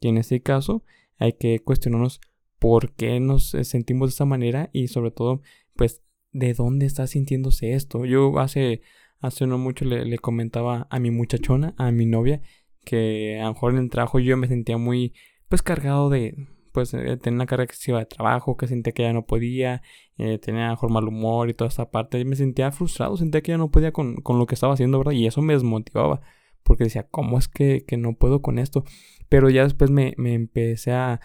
Y 0.00 0.08
en 0.08 0.18
ese 0.18 0.42
caso 0.42 0.84
hay 1.18 1.34
que 1.34 1.60
cuestionarnos 1.60 2.20
por 2.58 2.92
qué 2.94 3.20
nos 3.20 3.54
eh, 3.54 3.64
sentimos 3.64 4.08
de 4.08 4.12
esta 4.12 4.24
manera 4.24 4.70
y 4.72 4.88
sobre 4.88 5.10
todo, 5.10 5.42
pues, 5.76 6.02
de 6.32 6.54
dónde 6.54 6.86
está 6.86 7.06
sintiéndose 7.06 7.74
esto. 7.74 8.04
Yo 8.06 8.38
hace, 8.38 8.82
hace 9.20 9.46
no 9.46 9.58
mucho 9.58 9.84
le, 9.84 10.18
comentaba 10.18 10.86
a 10.90 10.98
mi 10.98 11.10
muchachona, 11.10 11.74
a 11.78 11.90
mi 11.92 12.06
novia, 12.06 12.40
que 12.84 13.38
a 13.40 13.44
lo 13.44 13.52
mejor 13.52 13.72
en 13.74 13.80
el 13.80 13.90
trabajo 13.90 14.18
yo 14.18 14.36
me 14.36 14.48
sentía 14.48 14.78
muy, 14.78 15.14
pues, 15.48 15.62
cargado 15.62 16.10
de, 16.10 16.34
pues 16.74 16.92
eh, 16.92 17.16
tenía 17.18 17.36
una 17.36 17.46
carga 17.46 17.64
excesiva 17.64 18.00
de 18.00 18.06
trabajo, 18.06 18.56
que 18.56 18.66
sentía 18.66 18.92
que 18.92 19.04
ya 19.04 19.12
no 19.12 19.26
podía, 19.26 19.82
eh, 20.18 20.38
tenía 20.38 20.70
mejor 20.70 20.90
mal 20.90 21.06
humor 21.06 21.48
y 21.48 21.54
toda 21.54 21.68
esa 21.68 21.90
parte. 21.92 22.18
Y 22.18 22.24
me 22.24 22.34
sentía 22.36 22.72
frustrado, 22.72 23.16
sentía 23.16 23.42
que 23.42 23.52
ya 23.52 23.58
no 23.58 23.70
podía 23.70 23.92
con, 23.92 24.16
lo 24.26 24.46
que 24.46 24.56
estaba 24.56 24.74
haciendo, 24.74 24.98
¿verdad? 24.98 25.12
Y 25.12 25.26
eso 25.26 25.40
me 25.40 25.54
desmotivaba, 25.54 26.20
porque 26.64 26.84
decía, 26.84 27.06
¿cómo 27.08 27.38
es 27.38 27.46
que, 27.48 27.84
no 27.96 28.14
puedo 28.16 28.42
con 28.42 28.58
esto? 28.58 28.84
Pero 29.28 29.50
ya 29.50 29.62
después 29.62 29.90
me, 29.90 30.14
empecé 30.18 30.92
a, 30.92 31.20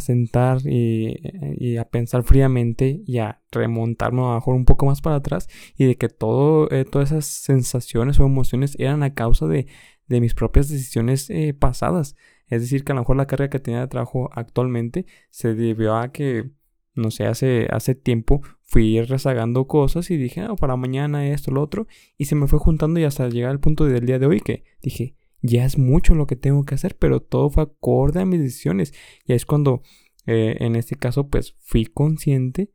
sentar 0.00 0.58
y, 0.64 1.76
a 1.76 1.84
pensar 1.90 2.22
fríamente 2.22 3.02
y 3.06 3.18
a 3.18 3.42
remontarme 3.50 4.20
a 4.22 4.24
lo 4.24 4.34
mejor 4.36 4.54
un 4.54 4.64
poco 4.64 4.86
más 4.86 5.00
para 5.02 5.16
atrás 5.16 5.48
y 5.76 5.86
de 5.86 5.96
que 5.96 6.08
todo, 6.08 6.70
eh, 6.70 6.84
todas 6.84 7.10
esas 7.10 7.26
sensaciones 7.26 8.20
o 8.20 8.24
emociones 8.24 8.74
eran 8.78 9.02
a 9.02 9.14
causa 9.14 9.46
de, 9.46 9.66
mis 10.08 10.34
propias 10.34 10.68
decisiones 10.68 11.30
pasadas. 11.58 12.16
Es 12.46 12.62
decir, 12.62 12.84
que 12.84 12.92
a 12.92 12.94
lo 12.94 13.02
mejor 13.02 13.16
la 13.16 13.26
carga 13.26 13.48
que 13.48 13.58
tenía 13.58 13.80
de 13.80 13.88
trabajo 13.88 14.30
actualmente 14.32 15.06
se 15.30 15.54
debió 15.54 15.96
a 15.96 16.12
que, 16.12 16.50
no 16.94 17.10
sé, 17.10 17.24
hace, 17.24 17.66
hace 17.70 17.94
tiempo 17.94 18.42
fui 18.62 19.00
rezagando 19.02 19.66
cosas 19.66 20.10
y 20.10 20.16
dije, 20.16 20.40
ah, 20.42 20.54
para 20.56 20.76
mañana 20.76 21.28
esto, 21.28 21.50
lo 21.50 21.62
otro, 21.62 21.86
y 22.16 22.26
se 22.26 22.34
me 22.34 22.46
fue 22.46 22.58
juntando 22.58 23.00
y 23.00 23.04
hasta 23.04 23.28
llegar 23.28 23.50
al 23.50 23.60
punto 23.60 23.84
del 23.84 24.06
día 24.06 24.18
de 24.18 24.26
hoy 24.26 24.40
que 24.40 24.64
dije, 24.82 25.16
ya 25.42 25.64
es 25.64 25.76
mucho 25.76 26.14
lo 26.14 26.26
que 26.26 26.36
tengo 26.36 26.64
que 26.64 26.74
hacer, 26.74 26.96
pero 26.98 27.20
todo 27.20 27.50
fue 27.50 27.64
acorde 27.64 28.20
a 28.20 28.24
mis 28.24 28.40
decisiones. 28.40 28.94
Y 29.26 29.32
es 29.32 29.44
cuando, 29.44 29.82
eh, 30.26 30.56
en 30.60 30.76
este 30.76 30.94
caso, 30.96 31.28
pues 31.28 31.56
fui 31.60 31.84
consciente 31.84 32.70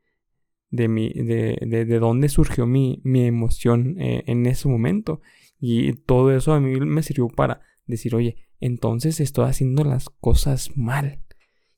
de, 0.70 0.88
mi, 0.90 1.10
de, 1.14 1.58
de, 1.62 1.86
de 1.86 2.00
dónde 2.00 2.30
surgió 2.30 2.66
mi, 2.66 3.02
mi 3.04 3.26
emoción 3.26 3.96
eh, 4.00 4.24
en 4.28 4.46
ese 4.46 4.68
momento. 4.68 5.22
Y 5.60 5.94
todo 5.94 6.36
eso 6.36 6.54
a 6.54 6.60
mí 6.60 6.80
me 6.80 7.04
sirvió 7.04 7.30
para 7.30 7.62
decir, 7.86 8.14
oye, 8.16 8.47
entonces 8.60 9.20
estoy 9.20 9.46
haciendo 9.46 9.84
las 9.84 10.10
cosas 10.10 10.72
mal. 10.76 11.22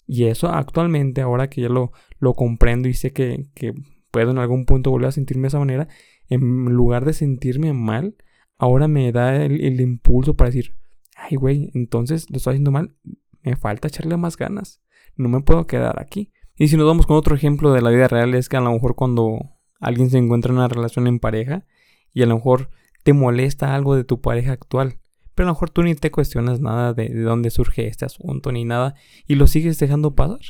Y 0.06 0.26
eso 0.26 0.50
actualmente, 0.50 1.22
ahora 1.22 1.50
que 1.50 1.62
ya 1.62 1.70
lo, 1.70 1.92
lo 2.20 2.34
comprendo 2.34 2.88
y 2.88 2.94
sé 2.94 3.14
que, 3.14 3.48
que 3.54 3.74
puedo 4.12 4.32
en 4.32 4.40
algún 4.40 4.66
punto 4.66 4.92
volver 4.92 5.10
a 5.10 5.12
sentirme 5.12 5.44
de 5.44 5.48
esa 5.50 5.60
manera, 5.60 5.88
en 6.30 6.66
lugar 6.66 7.06
de 7.06 7.14
sentirme 7.14 7.74
mal, 7.74 8.16
ahora 8.58 8.88
me 8.88 9.12
da 9.12 9.36
el, 9.36 9.62
el 9.62 9.82
impulso 9.82 10.36
para 10.36 10.50
decir, 10.50 10.76
ay, 11.16 11.38
güey, 11.38 11.72
entonces 11.74 12.30
lo 12.30 12.38
estoy 12.38 12.54
haciendo 12.54 12.72
mal, 12.72 12.96
me 13.44 13.56
falta 13.56 13.88
echarle 13.88 14.18
más 14.18 14.38
ganas, 14.38 14.82
no 15.16 15.30
me 15.30 15.42
puedo 15.42 15.68
quedar 15.68 16.02
aquí. 16.02 16.32
Y 16.56 16.68
si 16.68 16.78
nos 16.78 16.88
vamos 16.88 17.06
con 17.06 17.16
otro 17.16 17.36
ejemplo 17.36 17.72
de 17.72 17.82
la 17.82 17.90
vida 17.90 18.08
real, 18.08 18.34
es 18.34 18.50
que 18.50 18.58
a 18.58 18.62
lo 18.62 18.72
mejor 18.72 18.96
cuando 18.96 19.60
alguien 19.80 20.10
se 20.10 20.18
encuentra 20.18 20.52
en 20.52 20.58
una 20.58 20.68
relación 20.68 21.08
en 21.08 21.20
pareja 21.20 21.66
y 22.14 22.22
a 22.24 22.26
lo 22.26 22.36
mejor 22.36 22.70
te 23.04 23.14
molesta 23.14 23.76
algo 23.76 23.96
de 23.96 24.04
tu 24.04 24.22
pareja 24.22 24.52
actual, 24.52 25.00
pero 25.40 25.48
a 25.48 25.52
lo 25.52 25.54
mejor 25.54 25.70
tú 25.70 25.84
ni 25.84 25.96
te 25.96 26.12
cuestionas 26.12 26.60
nada 26.60 26.94
de, 26.94 27.14
dónde 27.14 27.50
surge 27.50 27.88
este 27.88 28.04
asunto 28.04 28.52
ni 28.52 28.66
nada 28.66 28.96
y 29.26 29.36
lo 29.36 29.48
sigues 29.48 29.80
dejando 29.80 30.14
pasar. 30.14 30.42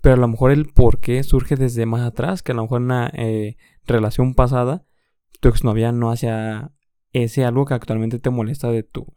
Pero 0.00 0.14
a 0.14 0.18
lo 0.18 0.28
mejor 0.28 0.52
el 0.52 0.66
por 0.66 1.00
qué 1.00 1.24
surge 1.24 1.56
desde 1.56 1.86
más 1.86 2.02
atrás, 2.02 2.40
que 2.40 2.52
a 2.52 2.54
lo 2.54 2.62
mejor 2.62 2.82
en 2.82 2.84
una 2.84 3.10
eh, 3.16 3.56
relación 3.84 4.34
pasada 4.34 4.86
tu 5.40 5.48
exnovia 5.48 5.90
no 5.90 6.12
hacía 6.12 6.70
ese 7.12 7.44
algo 7.44 7.64
que 7.64 7.74
actualmente 7.74 8.20
te 8.20 8.30
molesta 8.30 8.70
de 8.70 8.84
tu 8.84 9.12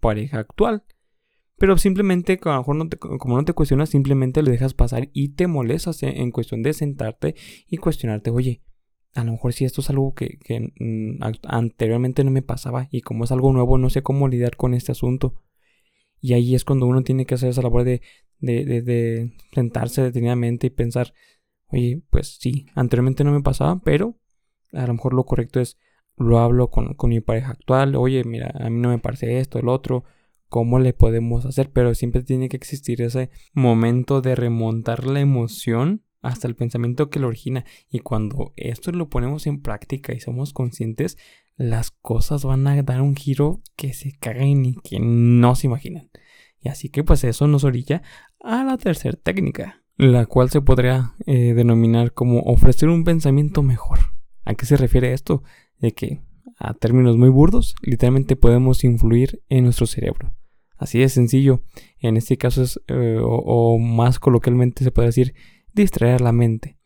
pareja 0.00 0.40
actual. 0.40 0.82
Pero 1.56 1.78
simplemente, 1.78 2.40
a 2.42 2.48
lo 2.48 2.58
mejor 2.58 2.74
no 2.74 2.88
te, 2.88 2.98
como 2.98 3.36
no 3.36 3.44
te 3.44 3.52
cuestionas, 3.52 3.90
simplemente 3.90 4.42
lo 4.42 4.50
dejas 4.50 4.74
pasar 4.74 5.10
y 5.12 5.28
te 5.28 5.46
molestas 5.46 6.02
en 6.02 6.32
cuestión 6.32 6.64
de 6.64 6.72
sentarte 6.72 7.36
y 7.68 7.76
cuestionarte, 7.76 8.30
oye, 8.30 8.62
a 9.14 9.24
lo 9.24 9.32
mejor 9.32 9.52
si 9.52 9.64
esto 9.64 9.80
es 9.80 9.90
algo 9.90 10.14
que, 10.14 10.38
mm, 10.78 11.22
anteriormente 11.44 12.24
no 12.24 12.30
me 12.30 12.42
pasaba 12.42 12.88
y 12.90 13.02
como 13.02 13.24
es 13.24 13.32
algo 13.32 13.52
nuevo 13.52 13.78
no 13.78 13.90
sé 13.90 14.02
cómo 14.02 14.28
lidiar 14.28 14.56
con 14.56 14.74
este 14.74 14.92
asunto. 14.92 15.34
Y 16.20 16.32
ahí 16.34 16.54
es 16.54 16.64
cuando 16.64 16.86
uno 16.86 17.02
tiene 17.02 17.26
que 17.26 17.34
hacer 17.34 17.50
esa 17.50 17.62
labor 17.62 17.84
de, 17.84 18.00
de, 18.40 18.64
de, 18.82 19.32
sentarse 19.52 20.02
detenidamente 20.02 20.66
y 20.68 20.70
pensar, 20.70 21.14
oye, 21.68 22.02
pues 22.10 22.38
sí, 22.40 22.66
anteriormente 22.74 23.24
no 23.24 23.32
me 23.32 23.42
pasaba, 23.42 23.80
pero 23.84 24.16
a 24.72 24.86
lo 24.86 24.94
mejor 24.94 25.14
lo 25.14 25.24
correcto 25.24 25.60
es, 25.60 25.78
lo 26.16 26.38
hablo 26.38 26.70
con, 26.70 26.94
con 26.94 27.10
mi 27.10 27.20
pareja 27.20 27.50
actual, 27.52 27.94
oye, 27.96 28.24
mira, 28.24 28.52
a 28.54 28.70
mí 28.70 28.80
no 28.80 28.88
me 28.88 28.98
parece 28.98 29.38
esto, 29.38 29.58
el 29.58 29.68
otro, 29.68 30.04
cómo 30.48 30.78
le 30.78 30.92
podemos 30.92 31.46
hacer, 31.46 31.70
pero 31.70 31.94
siempre 31.94 32.22
tiene 32.22 32.48
que 32.48 32.56
existir 32.56 33.02
ese 33.02 33.30
momento 33.52 34.20
de 34.20 34.34
remontar 34.34 35.06
la 35.06 35.20
emoción 35.20 36.02
hasta 36.24 36.48
el 36.48 36.56
pensamiento 36.56 37.10
que 37.10 37.20
lo 37.20 37.28
origina. 37.28 37.64
Y 37.88 38.00
cuando 38.00 38.52
esto 38.56 38.90
lo 38.92 39.08
ponemos 39.08 39.46
en 39.46 39.60
práctica 39.60 40.12
y 40.12 40.20
somos 40.20 40.52
conscientes, 40.52 41.16
las 41.56 41.90
cosas 41.90 42.44
van 42.44 42.66
a 42.66 42.82
dar 42.82 43.00
un 43.00 43.14
giro 43.14 43.62
que 43.76 43.92
se 43.92 44.12
cagan 44.18 44.64
y 44.64 44.74
que 44.74 44.98
no 45.00 45.54
se 45.54 45.66
imaginan. 45.66 46.10
Y 46.60 46.68
así 46.68 46.88
que 46.88 47.04
pues 47.04 47.22
eso 47.24 47.46
nos 47.46 47.64
orilla 47.64 48.02
a 48.40 48.64
la 48.64 48.78
tercera 48.78 49.16
técnica, 49.22 49.82
la 49.96 50.26
cual 50.26 50.50
se 50.50 50.62
podría 50.62 51.14
eh, 51.26 51.52
denominar 51.54 52.12
como 52.12 52.40
ofrecer 52.40 52.88
un 52.88 53.04
pensamiento 53.04 53.62
mejor. 53.62 53.98
¿A 54.44 54.54
qué 54.54 54.66
se 54.66 54.76
refiere 54.76 55.12
esto? 55.12 55.42
De 55.78 55.92
que, 55.92 56.22
a 56.58 56.74
términos 56.74 57.16
muy 57.16 57.28
burdos, 57.28 57.76
literalmente 57.82 58.34
podemos 58.34 58.82
influir 58.82 59.42
en 59.48 59.64
nuestro 59.64 59.86
cerebro. 59.86 60.34
Así 60.76 60.98
de 60.98 61.08
sencillo. 61.08 61.62
En 61.98 62.16
este 62.16 62.36
caso 62.36 62.62
es, 62.62 62.80
eh, 62.88 63.18
o, 63.22 63.78
más 63.78 64.18
coloquialmente 64.18 64.84
se 64.84 64.90
puede 64.90 65.08
decir, 65.08 65.34
distraer 65.74 66.20
la 66.20 66.32
mente. 66.32 66.78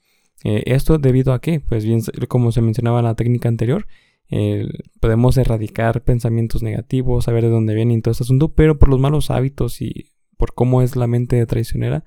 Eh, 0.44 0.62
esto 0.66 0.98
debido 0.98 1.32
a 1.32 1.40
qué? 1.40 1.60
Pues 1.60 1.84
bien, 1.84 2.00
como 2.28 2.52
se 2.52 2.60
mencionaba 2.60 3.00
en 3.00 3.06
la 3.06 3.14
técnica 3.14 3.48
anterior, 3.48 3.86
podemos 5.00 5.38
erradicar 5.38 6.04
pensamientos 6.04 6.62
negativos, 6.62 7.24
saber 7.24 7.44
de 7.44 7.50
dónde 7.50 7.74
vienen 7.74 7.98
y 7.98 8.02
todo 8.02 8.12
este 8.12 8.24
asunto, 8.24 8.52
pero 8.52 8.78
por 8.78 8.90
los 8.90 9.00
malos 9.00 9.30
hábitos 9.30 9.80
y 9.80 10.10
por 10.36 10.54
cómo 10.54 10.82
es 10.82 10.96
la 10.96 11.06
mente 11.06 11.44
traicionera, 11.46 12.04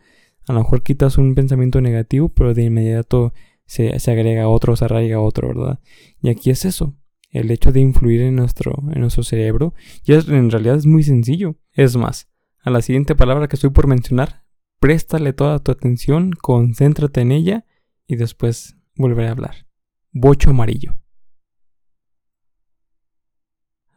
a 0.48 0.54
lo 0.54 0.60
mejor 0.60 0.84
quitas 0.84 1.18
un 1.18 1.36
pensamiento 1.36 1.82
negativo, 1.82 2.30
pero 2.30 2.54
de 2.54 2.64
inmediato 2.64 3.34
se, 3.66 4.00
se 4.00 4.12
agrega 4.12 4.48
otro, 4.48 4.76
se 4.76 4.86
arraiga 4.86 5.20
otro, 5.20 5.50
¿verdad? 5.50 5.80
Y 6.22 6.30
aquí 6.30 6.50
es 6.50 6.66
eso, 6.66 6.96
el 7.30 7.52
hecho 7.52 7.72
de 7.72 7.80
influir 7.80 8.22
en 8.22 8.36
nuestro, 8.36 8.84
en 8.94 9.02
nuestro 9.02 9.24
cerebro, 9.24 9.74
y 10.06 10.14
en 10.14 10.50
realidad 10.50 10.76
es 10.76 10.86
muy 10.86 11.04
sencillo. 11.04 11.56
Es 11.74 11.96
más, 11.96 12.30
a 12.64 12.70
la 12.70 12.82
siguiente 12.82 13.16
palabra 13.16 13.48
que 13.48 13.56
estoy 13.56 13.70
por 13.70 13.88
mencionar, 13.88 14.41
Préstale 14.82 15.32
toda 15.32 15.60
tu 15.60 15.72
atención, 15.72 16.32
concéntrate 16.32 17.22
en 17.22 17.32
ella 17.32 17.66
y 18.08 18.16
después 18.16 18.78
volveré 18.96 19.28
a 19.28 19.32
hablar. 19.34 19.68
Bocho 20.12 20.50
amarillo. 20.50 21.00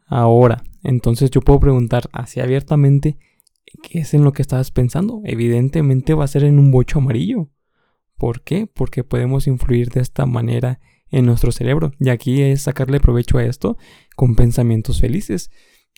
Ahora, 0.05 0.63
entonces 0.83 1.31
yo 1.31 1.41
puedo 1.41 1.59
preguntar 1.59 2.07
así 2.13 2.39
abiertamente, 2.39 3.17
¿qué 3.81 4.01
es 4.01 4.13
en 4.13 4.23
lo 4.23 4.31
que 4.31 4.43
estabas 4.43 4.69
pensando? 4.69 5.21
Evidentemente 5.23 6.13
va 6.13 6.25
a 6.25 6.27
ser 6.27 6.43
en 6.43 6.59
un 6.59 6.69
bocho 6.69 6.99
amarillo. 6.99 7.49
¿Por 8.15 8.43
qué? 8.43 8.67
Porque 8.67 9.03
podemos 9.03 9.47
influir 9.47 9.89
de 9.89 10.01
esta 10.01 10.27
manera 10.27 10.79
en 11.09 11.25
nuestro 11.25 11.51
cerebro. 11.51 11.93
Y 11.99 12.09
aquí 12.09 12.43
es 12.43 12.61
sacarle 12.61 12.99
provecho 12.99 13.39
a 13.39 13.43
esto 13.43 13.75
con 14.15 14.35
pensamientos 14.35 15.01
felices 15.01 15.49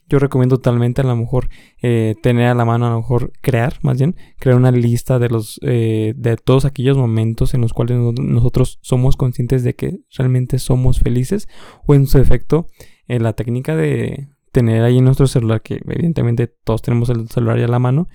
yo 0.07 0.19
recomiendo 0.19 0.57
totalmente 0.57 1.01
a 1.01 1.05
lo 1.05 1.15
mejor 1.15 1.49
eh, 1.81 2.15
tener 2.21 2.47
a 2.47 2.53
la 2.53 2.65
mano, 2.65 2.87
a 2.87 2.89
lo 2.91 2.97
mejor 2.97 3.31
crear, 3.41 3.77
más 3.81 3.97
bien, 3.97 4.15
crear 4.39 4.57
una 4.57 4.71
lista 4.71 5.19
de 5.19 5.29
los 5.29 5.59
eh, 5.63 6.13
de 6.15 6.37
todos 6.37 6.65
aquellos 6.65 6.97
momentos 6.97 7.53
en 7.53 7.61
los 7.61 7.73
cuales 7.73 7.97
nosotros 8.19 8.79
somos 8.81 9.15
conscientes 9.15 9.63
de 9.63 9.75
que 9.75 9.99
realmente 10.17 10.59
somos 10.59 10.99
felices 10.99 11.47
o 11.85 11.95
en 11.95 12.07
su 12.07 12.17
efecto 12.19 12.67
en 13.07 13.23
la 13.23 13.33
técnica 13.33 13.75
de 13.75 14.29
tener 14.51 14.83
ahí 14.83 14.97
en 14.97 15.05
nuestro 15.05 15.27
celular 15.27 15.61
que 15.61 15.81
evidentemente 15.85 16.47
todos 16.47 16.81
tenemos 16.81 17.09
el 17.09 17.27
celular 17.29 17.59
ya 17.59 17.65
a 17.65 17.69
la 17.69 17.79
mano 17.79 18.07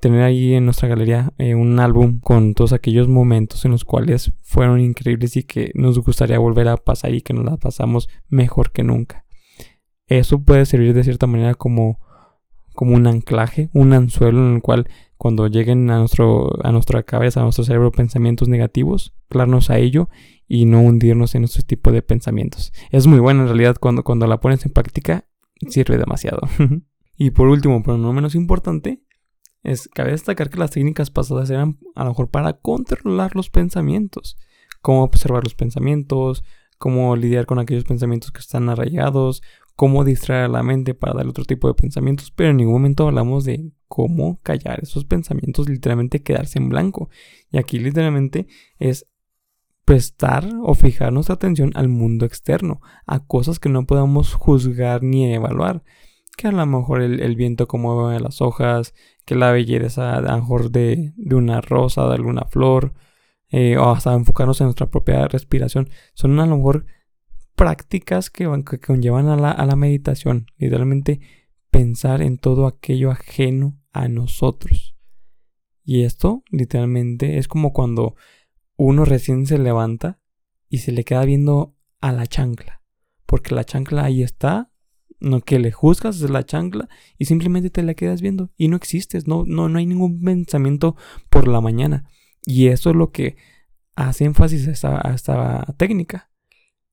tener 0.00 0.22
ahí 0.22 0.54
en 0.54 0.64
nuestra 0.64 0.88
galería 0.88 1.32
eh, 1.38 1.54
un 1.54 1.78
álbum 1.78 2.20
con 2.20 2.54
todos 2.54 2.72
aquellos 2.72 3.06
momentos 3.06 3.64
en 3.64 3.70
los 3.70 3.84
cuales 3.84 4.32
fueron 4.42 4.80
increíbles 4.80 5.36
y 5.36 5.42
que 5.42 5.72
nos 5.74 5.98
gustaría 5.98 6.38
volver 6.38 6.68
a 6.68 6.78
pasar 6.78 7.14
y 7.14 7.20
que 7.20 7.34
nos 7.34 7.44
la 7.44 7.58
pasamos 7.58 8.08
mejor 8.28 8.72
que 8.72 8.82
nunca. 8.82 9.24
Eso 10.10 10.42
puede 10.42 10.66
servir 10.66 10.92
de 10.92 11.04
cierta 11.04 11.28
manera 11.28 11.54
como, 11.54 12.00
como 12.74 12.96
un 12.96 13.06
anclaje, 13.06 13.70
un 13.72 13.92
anzuelo 13.92 14.46
en 14.46 14.56
el 14.56 14.60
cual 14.60 14.88
cuando 15.16 15.46
lleguen 15.46 15.88
a, 15.88 15.98
nuestro, 15.98 16.50
a 16.64 16.72
nuestra 16.72 17.04
cabeza, 17.04 17.40
a 17.40 17.42
nuestro 17.44 17.62
cerebro 17.62 17.92
pensamientos 17.92 18.48
negativos, 18.48 19.14
clarnos 19.28 19.70
a 19.70 19.78
ello 19.78 20.08
y 20.48 20.64
no 20.64 20.80
hundirnos 20.80 21.36
en 21.36 21.44
ese 21.44 21.62
tipo 21.62 21.92
de 21.92 22.02
pensamientos. 22.02 22.72
Es 22.90 23.06
muy 23.06 23.20
bueno 23.20 23.42
en 23.42 23.46
realidad 23.46 23.76
cuando, 23.78 24.02
cuando 24.02 24.26
la 24.26 24.40
pones 24.40 24.66
en 24.66 24.72
práctica, 24.72 25.26
sirve 25.68 25.96
demasiado. 25.96 26.40
y 27.16 27.30
por 27.30 27.46
último, 27.46 27.82
pero 27.84 27.96
no 27.96 28.12
menos 28.12 28.34
importante, 28.34 29.04
es 29.62 29.86
cabe 29.88 30.10
destacar 30.10 30.50
que 30.50 30.58
las 30.58 30.72
técnicas 30.72 31.10
pasadas 31.10 31.50
eran 31.50 31.78
a 31.94 32.02
lo 32.02 32.10
mejor 32.10 32.30
para 32.30 32.54
controlar 32.54 33.36
los 33.36 33.48
pensamientos, 33.48 34.36
cómo 34.80 35.04
observar 35.04 35.44
los 35.44 35.54
pensamientos, 35.54 36.42
cómo 36.80 37.14
lidiar 37.14 37.44
con 37.44 37.58
aquellos 37.58 37.84
pensamientos 37.84 38.32
que 38.32 38.40
están 38.40 38.70
arraigados, 38.70 39.42
cómo 39.76 40.04
distraer 40.04 40.44
a 40.44 40.48
la 40.48 40.62
mente 40.62 40.94
para 40.94 41.14
dar 41.14 41.26
otro 41.26 41.44
tipo 41.44 41.68
de 41.68 41.74
pensamientos, 41.74 42.30
pero 42.30 42.50
en 42.50 42.58
ningún 42.58 42.74
momento 42.74 43.06
hablamos 43.06 43.44
de 43.44 43.72
cómo 43.88 44.40
callar 44.42 44.80
esos 44.82 45.04
pensamientos, 45.04 45.68
literalmente 45.68 46.22
quedarse 46.22 46.58
en 46.58 46.68
blanco. 46.68 47.10
Y 47.50 47.58
aquí 47.58 47.78
literalmente 47.78 48.46
es 48.78 49.06
prestar 49.84 50.48
o 50.62 50.74
fijar 50.74 51.12
nuestra 51.12 51.34
atención 51.34 51.72
al 51.74 51.88
mundo 51.88 52.24
externo, 52.24 52.80
a 53.06 53.26
cosas 53.26 53.58
que 53.58 53.68
no 53.68 53.86
podamos 53.86 54.34
juzgar 54.34 55.02
ni 55.02 55.34
evaluar. 55.34 55.82
Que 56.36 56.48
a 56.48 56.52
lo 56.52 56.64
mejor 56.64 57.02
el, 57.02 57.36
viento 57.36 57.66
como 57.66 58.10
las 58.12 58.40
hojas, 58.40 58.94
que 59.24 59.34
la 59.34 59.50
belleza 59.50 60.16
a 60.16 60.20
lo 60.20 60.36
mejor 60.36 60.70
de, 60.70 61.12
de 61.16 61.34
una 61.34 61.60
rosa, 61.60 62.06
de 62.06 62.14
alguna 62.14 62.44
flor, 62.44 62.94
eh, 63.50 63.76
o 63.76 63.90
hasta 63.90 64.14
enfocarnos 64.14 64.60
en 64.60 64.66
nuestra 64.66 64.90
propia 64.90 65.26
respiración. 65.26 65.90
Son 66.14 66.38
a 66.38 66.46
lo 66.46 66.56
mejor 66.56 66.86
prácticas 67.60 68.30
que, 68.30 68.48
que 68.64 68.80
conllevan 68.80 69.28
a 69.28 69.36
la, 69.36 69.76
meditación. 69.76 70.46
Literalmente 70.56 71.20
pensar 71.70 72.22
en 72.22 72.38
todo 72.38 72.66
aquello 72.66 73.10
ajeno 73.10 73.78
a 73.92 74.08
nosotros. 74.08 74.96
Y 75.84 76.04
esto 76.04 76.42
literalmente 76.50 77.36
es 77.36 77.48
como 77.48 77.74
cuando 77.74 78.16
uno 78.76 79.04
recién 79.04 79.44
se 79.44 79.58
levanta 79.58 80.22
y 80.70 80.78
se 80.78 80.90
le 80.90 81.04
queda 81.04 81.26
viendo 81.26 81.76
a 82.00 82.12
la 82.12 82.26
chancla. 82.26 82.82
Porque 83.26 83.54
la 83.54 83.64
chancla 83.64 84.04
ahí 84.04 84.22
está, 84.22 84.72
no 85.18 85.42
que 85.42 85.58
le 85.58 85.70
juzgas 85.70 86.22
es 86.22 86.30
la 86.30 86.44
chancla 86.44 86.88
y 87.18 87.26
simplemente 87.26 87.68
te 87.68 87.82
la 87.82 87.92
quedas 87.92 88.22
viendo 88.22 88.50
y 88.56 88.68
no 88.68 88.76
existes, 88.76 89.26
no, 89.26 89.44
no, 89.46 89.68
no 89.68 89.78
hay 89.78 89.84
ningún 89.84 90.22
pensamiento 90.22 90.96
por 91.28 91.46
la 91.46 91.60
mañana. 91.60 92.08
Y 92.46 92.68
eso 92.68 92.88
es 92.88 92.96
lo 92.96 93.10
que 93.10 93.36
hace 93.96 94.24
énfasis 94.24 94.82
a 94.82 95.12
esta 95.12 95.74
técnica 95.76 96.29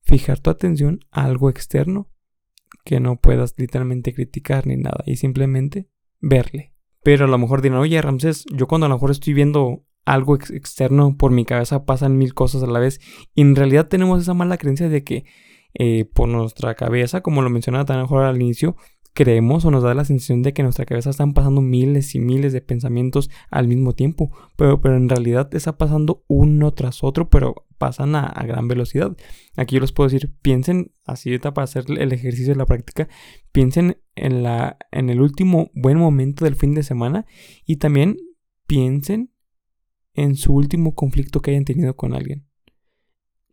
fijar 0.08 0.40
tu 0.40 0.48
atención 0.48 1.00
a 1.10 1.24
algo 1.24 1.50
externo 1.50 2.08
que 2.84 2.98
no 2.98 3.16
puedas 3.16 3.54
literalmente 3.58 4.14
criticar 4.14 4.66
ni 4.66 4.76
nada 4.76 5.04
y 5.04 5.16
simplemente 5.16 5.90
verle. 6.20 6.72
Pero 7.02 7.26
a 7.26 7.28
lo 7.28 7.36
mejor 7.36 7.60
dirán, 7.60 7.78
oye 7.78 8.00
Ramsés, 8.00 8.46
yo 8.50 8.66
cuando 8.66 8.86
a 8.86 8.88
lo 8.88 8.94
mejor 8.94 9.10
estoy 9.10 9.34
viendo 9.34 9.84
algo 10.06 10.34
externo 10.36 11.16
por 11.18 11.30
mi 11.30 11.44
cabeza 11.44 11.84
pasan 11.84 12.16
mil 12.16 12.32
cosas 12.32 12.62
a 12.62 12.66
la 12.66 12.78
vez 12.78 13.00
y 13.34 13.42
en 13.42 13.54
realidad 13.54 13.88
tenemos 13.88 14.22
esa 14.22 14.32
mala 14.32 14.56
creencia 14.56 14.88
de 14.88 15.04
que 15.04 15.26
eh, 15.74 16.06
por 16.06 16.28
nuestra 16.28 16.74
cabeza, 16.74 17.20
como 17.20 17.42
lo 17.42 17.50
mencionaba 17.50 17.84
tan 17.84 18.00
mejor 18.00 18.24
al 18.24 18.40
inicio, 18.40 18.76
creemos 19.12 19.66
o 19.66 19.70
nos 19.70 19.82
da 19.82 19.92
la 19.92 20.06
sensación 20.06 20.42
de 20.42 20.54
que 20.54 20.62
en 20.62 20.66
nuestra 20.66 20.86
cabeza 20.86 21.10
están 21.10 21.34
pasando 21.34 21.60
miles 21.60 22.14
y 22.14 22.18
miles 22.18 22.54
de 22.54 22.62
pensamientos 22.62 23.28
al 23.50 23.68
mismo 23.68 23.94
tiempo, 23.94 24.30
pero, 24.56 24.80
pero 24.80 24.96
en 24.96 25.10
realidad 25.10 25.54
está 25.54 25.76
pasando 25.76 26.24
uno 26.28 26.72
tras 26.72 27.04
otro, 27.04 27.28
pero 27.28 27.67
pasan 27.78 28.14
a, 28.14 28.32
gran 28.46 28.68
velocidad. 28.68 29.16
Aquí 29.56 29.76
yo 29.76 29.80
les 29.80 29.92
puedo 29.92 30.08
decir, 30.08 30.34
piensen, 30.42 30.92
así 31.04 31.38
para 31.38 31.62
hacer 31.62 31.84
el 31.88 32.12
ejercicio 32.12 32.52
de 32.52 32.58
la 32.58 32.66
práctica, 32.66 33.08
piensen 33.52 34.00
en, 34.14 34.42
la, 34.42 34.78
en 34.90 35.10
el 35.10 35.20
último 35.20 35.70
buen 35.74 35.98
momento 35.98 36.44
del 36.44 36.56
fin 36.56 36.74
de 36.74 36.82
semana 36.82 37.26
y 37.64 37.76
también 37.76 38.16
piensen 38.66 39.32
en 40.14 40.34
su 40.34 40.52
último 40.54 40.94
conflicto 40.94 41.40
que 41.40 41.52
hayan 41.52 41.64
tenido 41.64 41.96
con 41.96 42.12
alguien 42.12 42.48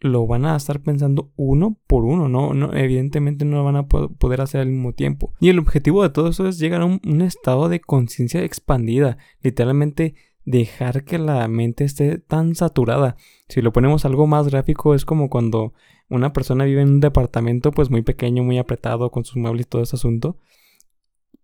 lo 0.06 0.28
van 0.28 0.46
a 0.46 0.56
estar 0.56 0.82
pensando 0.82 1.32
uno 1.36 1.80
por 1.88 2.06
uno, 2.06 2.30
no, 2.30 2.54
no 2.54 2.74
evidentemente 2.74 3.46
no 3.46 3.58
lo 3.58 3.64
van 3.64 3.76
a 3.76 3.88
poder 3.88 4.42
hacer 4.42 4.62
al 4.62 4.68
mismo 4.68 4.94
tiempo. 4.94 5.34
Y 5.40 5.50
el 5.50 5.60
objetivo 5.60 6.04
de 6.04 6.10
todo 6.10 6.30
eso 6.30 6.48
es 6.48 6.60
llegar 6.60 6.82
a 6.82 6.86
un, 6.86 7.22
estado 7.22 7.70
de 7.70 7.80
conciencia 7.80 8.44
expandida, 8.44 9.18
literalmente 9.42 10.16
dejar 10.46 11.04
que 11.04 11.18
la 11.18 11.48
mente 11.48 11.84
esté 11.84 12.20
tan 12.20 12.56
saturada. 12.56 13.18
Si 13.50 13.62
lo 13.62 13.74
ponemos 13.74 14.06
algo 14.06 14.28
más 14.28 14.48
gráfico 14.48 14.96
es 14.96 15.06
como 15.06 15.30
cuando 15.30 15.74
una 16.10 16.34
persona 16.34 16.66
vive 16.66 16.82
en 16.82 16.90
un 16.90 17.00
departamento 17.00 17.72
pues 17.72 17.90
muy 17.90 18.04
pequeño, 18.04 18.44
muy 18.44 18.58
apretado 18.58 19.12
con 19.12 19.26
sus 19.26 19.38
muebles 19.38 19.66
y 19.66 19.70
todo 19.70 19.82
ese 19.82 19.96
asunto. 19.96 20.38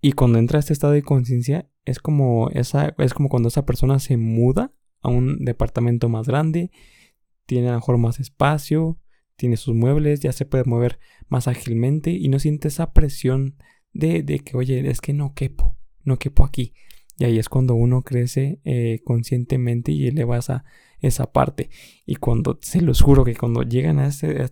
Y 0.01 0.13
cuando 0.13 0.39
entra 0.39 0.57
a 0.57 0.61
este 0.61 0.73
estado 0.73 0.93
de 0.93 1.03
conciencia 1.03 1.69
es 1.85 1.99
como 1.99 2.49
esa 2.51 2.95
es 2.97 3.13
como 3.13 3.29
cuando 3.29 3.49
esa 3.49 3.65
persona 3.65 3.99
se 3.99 4.17
muda 4.17 4.71
a 5.01 5.09
un 5.09 5.43
departamento 5.43 6.09
más 6.09 6.27
grande 6.27 6.71
tiene 7.51 7.67
a 7.67 7.71
lo 7.71 7.79
mejor 7.79 7.97
más 7.97 8.21
espacio, 8.21 8.97
tiene 9.35 9.57
sus 9.57 9.75
muebles, 9.75 10.21
ya 10.21 10.31
se 10.31 10.45
puede 10.45 10.63
mover 10.63 10.99
más 11.27 11.49
ágilmente 11.49 12.11
y 12.11 12.29
no 12.29 12.39
siente 12.39 12.69
esa 12.69 12.93
presión 12.93 13.57
de, 13.91 14.23
que, 14.39 14.55
oye, 14.55 14.89
es 14.89 15.01
que 15.01 15.11
no 15.11 15.33
quepo, 15.33 15.77
no 16.05 16.17
quepo 16.17 16.45
aquí. 16.45 16.73
Y 17.17 17.25
ahí 17.25 17.39
es 17.39 17.49
cuando 17.49 17.75
uno 17.75 18.01
crece 18.01 18.59
eh, 18.63 18.99
conscientemente 19.03 19.91
y 19.91 20.07
eleva 20.07 20.37
esa, 20.37 20.63
esa 20.99 21.31
parte. 21.31 21.69
Y 22.05 22.15
cuando, 22.15 22.57
se 22.61 22.81
los 22.81 23.01
juro 23.01 23.23
que 23.23 23.35
cuando 23.35 23.63
llegan 23.63 23.99
a 23.99 24.07
este, 24.07 24.43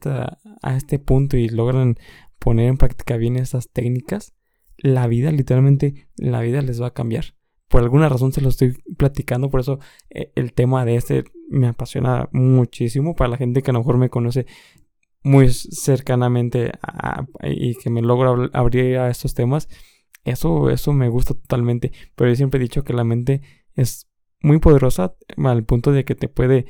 a 0.62 0.78
este 0.78 1.00
punto 1.00 1.38
y 1.38 1.50
logran 1.50 1.96
poner 2.38 2.68
en 2.68 2.78
práctica 2.78 3.18
bien 3.18 3.38
esas 3.38 3.70
técnicas, 3.70 4.34
la 4.78 5.08
vida, 5.08 5.32
literalmente, 5.32 6.08
la 6.16 6.42
vida 6.42 6.62
les 6.62 6.82
va 6.82 6.88
a 6.88 6.94
cambiar 6.94 7.34
por 7.70 7.84
alguna 7.84 8.10
razón 8.10 8.34
se 8.34 8.42
lo 8.42 8.50
estoy 8.50 8.74
platicando, 8.98 9.50
por 9.50 9.62
eso 9.62 9.80
eh, 10.10 10.32
el 10.36 10.54
tema 10.54 10.84
de 10.84 10.96
este 10.96 11.24
me 11.50 11.68
apasiona 11.68 12.28
muchísimo 12.34 13.16
para 13.16 13.30
la 13.30 13.38
gente 13.38 13.62
que 13.62 13.72
a 13.72 13.74
lo 13.74 13.80
mejor 13.80 13.98
me 13.98 14.10
conoce 14.10 14.48
muy 15.24 15.50
cercanamente 15.50 16.72
y 17.44 17.76
que 17.76 17.90
me 17.90 18.02
logra 18.02 18.50
abrir 18.54 18.98
a 18.98 19.10
estos 19.10 19.34
temas. 19.34 19.68
Eso, 20.30 20.70
eso 20.70 20.94
me 20.94 21.10
gusta 21.10 21.34
totalmente, 21.34 21.92
pero 22.16 22.30
yo 22.30 22.36
siempre 22.36 22.60
he 22.60 22.64
dicho 22.64 22.84
que 22.84 22.94
la 22.94 23.04
mente 23.04 23.42
es 23.76 24.10
muy 24.42 24.60
poderosa 24.60 25.16
al 25.38 25.64
punto 25.64 25.92
de 25.92 26.06
que 26.06 26.16
te 26.16 26.30
puede 26.30 26.66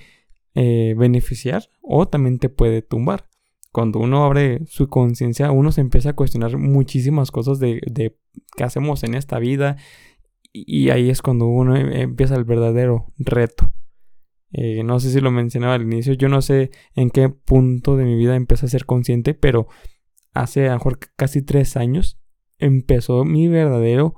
eh, 0.55 0.95
beneficiar 0.97 1.69
o 1.81 2.07
también 2.07 2.39
te 2.39 2.49
puede 2.49 2.81
tumbar. 2.81 3.29
Cuando 3.71 3.99
uno 3.99 4.25
abre 4.25 4.65
su 4.65 4.87
conciencia, 4.87 5.51
uno 5.51 5.71
se 5.71 5.81
empieza 5.81 6.09
a 6.09 6.15
cuestionar 6.15 6.57
muchísimas 6.57 7.29
cosas 7.29 7.59
de, 7.59 7.81
de 7.85 8.17
qué 8.57 8.63
hacemos 8.63 9.03
en 9.03 9.13
esta 9.13 9.37
vida, 9.37 9.77
y 10.51 10.89
ahí 10.89 11.09
es 11.09 11.21
cuando 11.21 11.45
uno 11.45 11.75
em, 11.75 11.91
empieza 11.91 12.35
el 12.35 12.43
verdadero 12.43 13.13
reto. 13.17 13.73
Eh, 14.51 14.83
no 14.83 14.99
sé 14.99 15.11
si 15.11 15.21
lo 15.21 15.29
mencionaba 15.29 15.75
al 15.75 15.83
inicio, 15.83 16.13
yo 16.13 16.27
no 16.27 16.41
sé 16.41 16.71
en 16.95 17.11
qué 17.11 17.29
punto 17.29 17.95
de 17.95 18.05
mi 18.05 18.15
vida 18.15 18.35
empecé 18.35 18.65
a 18.65 18.69
ser 18.69 18.85
consciente, 18.85 19.35
pero 19.35 19.67
hace 20.33 20.65
a 20.67 20.71
lo 20.71 20.77
mejor 20.77 20.99
casi 21.15 21.43
tres 21.43 21.77
años 21.77 22.19
empezó 22.59 23.25
mi 23.25 23.47
verdadero, 23.47 24.15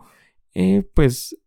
eh, 0.54 0.84
pues 0.94 1.38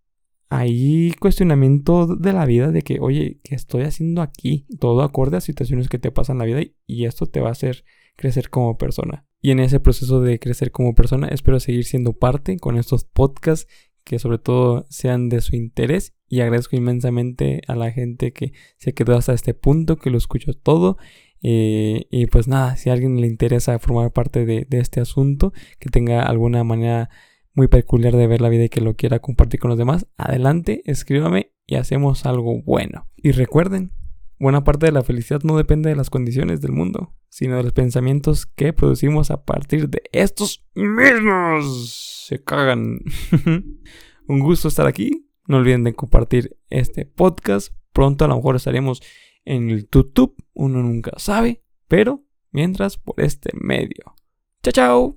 ahí 0.49 1.13
cuestionamiento 1.19 2.07
de 2.07 2.33
la 2.33 2.47
vida 2.47 2.71
de 2.71 2.83
que, 2.83 3.01
oye, 3.01 3.41
¿qué 3.43 3.55
estoy 3.55 3.83
haciendo 3.83 4.23
aquí? 4.23 4.67
Todo 4.79 5.03
acorde 5.03 5.37
a 5.37 5.41
situaciones 5.41 5.89
que 5.89 5.99
te 5.99 6.13
pasan 6.13 6.37
en 6.37 6.39
la 6.39 6.45
vida 6.45 6.71
y 6.87 7.05
esto 7.05 7.27
te 7.27 7.41
va 7.41 7.49
a 7.49 7.53
hacer 7.53 7.85
crecer 8.17 8.51
como 8.51 8.79
persona. 8.79 9.27
Y 9.41 9.51
en 9.51 9.61
ese 9.61 9.81
proceso 9.81 10.21
de 10.21 10.39
crecer 10.39 10.71
como 10.71 10.95
persona 10.95 11.29
espero 11.29 11.61
seguir 11.61 11.85
siendo 11.85 12.15
parte 12.15 12.57
con 12.59 12.79
estos 12.79 13.05
podcasts 13.05 13.67
que 14.05 14.19
sobre 14.19 14.39
todo 14.39 14.87
sean 14.91 15.29
de 15.29 15.41
su 15.41 15.57
interés 15.57 16.15
y 16.29 16.41
agradezco 16.41 16.77
inmensamente 16.77 17.63
a 17.67 17.75
la 17.75 17.91
gente 17.91 18.33
que 18.33 18.53
se 18.77 18.93
quedó 18.93 19.17
hasta 19.17 19.33
este 19.33 19.55
punto, 19.55 19.97
que 19.97 20.11
lo 20.11 20.19
escuchó 20.19 20.53
todo. 20.53 20.99
Eh, 21.47 22.07
y 22.11 22.27
pues 22.27 22.49
nada, 22.49 22.75
si 22.77 22.89
a 22.89 22.95
alguien 22.95 23.21
le 23.21 23.27
interesa 23.27 23.79
formar 23.79 24.13
parte 24.13 24.47
de, 24.47 24.67
este 24.71 25.03
asunto, 25.03 25.53
que 25.79 25.91
tenga 25.91 26.23
alguna 26.23 26.65
manera 26.65 27.11
muy 27.53 27.69
peculiar 27.69 28.17
de 28.17 28.27
ver 28.27 28.41
la 28.41 28.49
vida 28.49 28.65
y 28.65 28.69
que 28.71 28.81
lo 28.81 28.97
quiera 28.97 29.19
compartir 29.19 29.61
con 29.61 29.69
los 29.69 29.77
demás, 29.77 30.07
adelante, 30.17 30.81
escríbame 30.87 31.53
y 31.67 31.75
hacemos 31.75 32.25
algo 32.25 32.63
bueno. 32.63 33.07
Y 33.17 33.33
recuerden, 33.33 33.93
buena 34.39 34.65
parte 34.65 34.87
de 34.87 34.93
la 34.93 35.03
felicidad 35.03 35.43
no 35.45 35.59
depende 35.59 35.91
de 35.91 35.97
las 35.97 36.09
condiciones 36.09 36.63
del 36.63 36.73
mundo, 36.73 37.15
sino 37.29 37.59
de 37.59 37.63
los 37.63 37.75
pensamientos 37.75 38.47
que 38.47 38.73
producimos 38.73 39.31
a 39.31 39.45
partir 39.45 39.91
de 39.91 40.03
estos 40.13 40.65
mismos 40.75 42.25
se 42.27 42.43
cagan. 42.43 43.01
Un 44.29 44.41
gusto 44.41 44.69
estar 44.69 44.87
aquí. 44.87 45.29
No 45.47 45.59
olviden 45.59 45.85
de 45.85 45.95
compartir 45.95 46.57
este 46.71 47.05
podcast. 47.05 47.75
Pronto 47.93 48.25
a 48.25 48.29
lo 48.29 48.37
mejor 48.37 48.57
estaremos 48.57 49.03
en 49.45 49.71
el 49.71 49.89
YouTube. 49.91 50.35
Uno 50.55 50.83
nunca 50.83 51.13
sabe. 51.17 51.63
Pero 51.89 52.25
mientras 52.51 52.97
por 52.97 53.21
este 53.21 53.51
medio. 53.55 54.15
Chao, 54.63 54.73
chao. 54.73 55.13